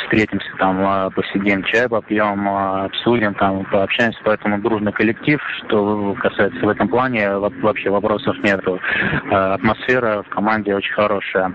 встретимся 0.03 0.49
там, 0.57 0.79
э, 0.79 1.09
посидим, 1.11 1.63
чай 1.63 1.87
попьем, 1.87 2.47
обсудим, 2.47 3.33
там, 3.35 3.65
пообщаемся, 3.65 4.19
поэтому 4.23 4.61
дружный 4.61 4.91
коллектив, 4.91 5.41
что 5.57 6.15
касается 6.19 6.65
в 6.65 6.69
этом 6.69 6.87
плане, 6.87 7.37
вообще 7.37 7.89
вопросов 7.89 8.35
нету. 8.43 8.79
Атмосфера 9.31 10.23
в 10.23 10.29
команде 10.29 10.75
очень 10.75 10.93
хорошая. 10.93 11.53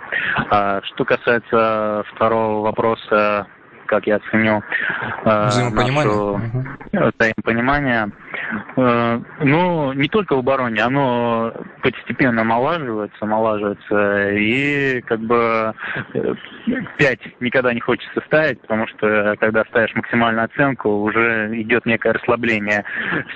Э, 0.50 0.80
что 0.84 1.04
касается 1.04 2.04
второго 2.14 2.62
вопроса, 2.62 3.46
как 3.86 4.06
я 4.06 4.18
ценю 4.30 4.62
э, 5.24 5.46
взаимопонимание. 5.46 6.12
Нашу, 6.12 6.32
угу. 6.34 7.12
взаимопонимание. 7.18 8.10
Э, 8.76 9.20
ну, 9.40 9.92
не 9.92 10.08
только 10.08 10.36
в 10.36 10.40
обороне, 10.40 10.82
оно 10.82 11.52
постепенно 11.82 12.44
налаживается, 12.44 13.26
налаживается, 13.26 14.30
и 14.30 15.00
как 15.02 15.20
бы 15.20 15.74
э, 16.14 16.34
пять 16.98 17.20
никогда 17.40 17.72
не 17.72 17.80
хочется 17.80 18.20
ставить, 18.26 18.60
потому 18.60 18.86
что 18.88 19.36
когда 19.40 19.64
ставишь 19.64 19.94
максимальную 19.94 20.44
оценку, 20.44 20.88
уже 21.02 21.50
идет 21.60 21.86
некое 21.86 22.14
расслабление. 22.14 22.84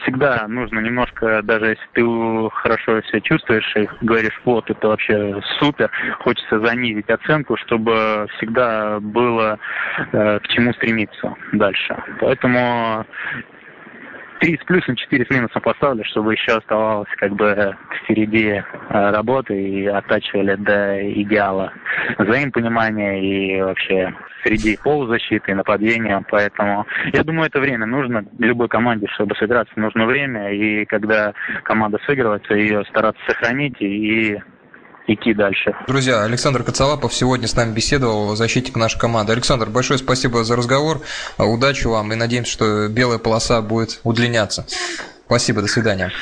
Всегда 0.03 0.47
нужно 0.49 0.81
немножко, 0.81 1.43
даже 1.43 1.67
если 1.67 1.85
ты 1.93 2.51
хорошо 2.51 3.01
себя 3.03 3.21
чувствуешь 3.21 3.77
и 3.77 3.89
говоришь, 4.01 4.41
вот, 4.45 4.71
это 4.71 4.89
вообще 4.89 5.41
супер, 5.59 5.91
хочется 6.21 6.61
занизить 6.61 7.09
оценку, 7.09 7.57
чтобы 7.57 8.27
всегда 8.37 9.01
было 9.01 9.59
э, 10.13 10.39
к 10.49 10.51
чему 10.53 10.73
стремиться 10.73 11.35
дальше. 11.53 11.97
Поэтому 12.21 13.05
3 14.41 14.57
с 14.57 14.65
плюсом, 14.65 14.97
4 14.97 15.27
с 15.27 15.31
минусом 15.31 15.63
поставили, 15.63 16.03
чтобы 16.05 16.33
еще 16.33 16.53
оставалось 16.53 17.09
как 17.17 17.35
бы 17.35 17.77
впереди 18.03 18.49
э, 18.49 18.63
работы 18.89 19.61
и 19.61 19.87
оттачивали 19.87 20.55
до 20.55 21.13
идеала 21.23 21.73
взаимопонимания 22.19 23.21
и 23.21 23.61
вообще 23.61 24.15
среди 24.45 24.77
полузащиты 24.77 25.51
и 25.51 25.55
нападения. 25.55 26.25
Поэтому 26.31 26.87
я 27.13 27.25
думаю, 27.25 27.49
это 27.49 27.61
время 27.61 27.87
нужно 27.87 28.25
любой 28.39 28.69
команде, 28.69 29.07
чтобы 29.15 29.35
сыграться, 29.37 29.73
нужно 29.77 30.07
время. 30.07 30.53
И 30.53 30.85
когда 30.85 31.35
команда 31.65 31.99
сыгрывается, 32.07 32.55
ее 32.55 32.85
стараться 32.87 33.21
сохранить 33.27 33.81
и 33.81 34.41
идти 35.09 35.35
дальше. 35.35 35.75
Друзья, 35.87 36.23
Александр 36.23 36.63
Коцалапов 36.63 37.13
сегодня 37.13 37.49
с 37.49 37.57
нами 37.57 37.73
беседовал, 37.73 38.37
защитник 38.37 38.77
нашей 38.77 38.99
команды. 38.99 39.33
Александр, 39.33 39.69
большое 39.71 39.99
спасибо 39.99 40.45
за 40.45 40.55
разговор, 40.55 41.01
удачи 41.39 41.87
вам 41.87 42.13
и 42.13 42.17
надеемся, 42.17 42.53
что 42.53 42.89
белая 42.89 43.19
полоса 43.19 43.61
будет 43.63 44.01
удлиняться. 44.05 44.67
Спасибо, 45.27 45.63
до 45.63 45.69
свидания. 45.69 46.13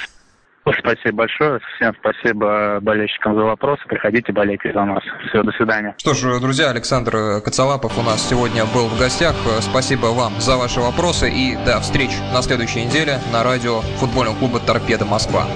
Спасибо 0.81 1.18
большое. 1.18 1.61
Всем 1.77 1.94
спасибо 2.01 2.81
болельщикам 2.81 3.37
за 3.37 3.42
вопросы. 3.42 3.83
Приходите, 3.87 4.33
болейте 4.33 4.72
за 4.72 4.85
нас. 4.85 5.03
Все, 5.29 5.44
до 5.44 5.53
свидания. 5.53 5.94
Что 5.96 6.12
ж, 6.12 6.40
друзья, 6.40 6.70
Александр 6.70 7.40
Коцалапов 7.44 7.96
у 7.96 8.03
нас 8.03 8.29
сегодня 8.29 8.64
был 8.66 8.88
в 8.88 8.99
гостях. 8.99 9.37
Спасибо 9.61 10.07
вам 10.07 10.40
за 10.40 10.57
ваши 10.57 10.81
вопросы 10.81 11.31
и 11.31 11.57
до 11.64 11.81
встречи 11.81 12.16
на 12.35 12.42
следующей 12.42 12.85
неделе 12.85 13.20
на 13.33 13.44
радио 13.44 13.81
футбольного 14.01 14.37
клуба 14.37 14.59
«Торпеда 14.59 15.05
Москва». 15.05 15.46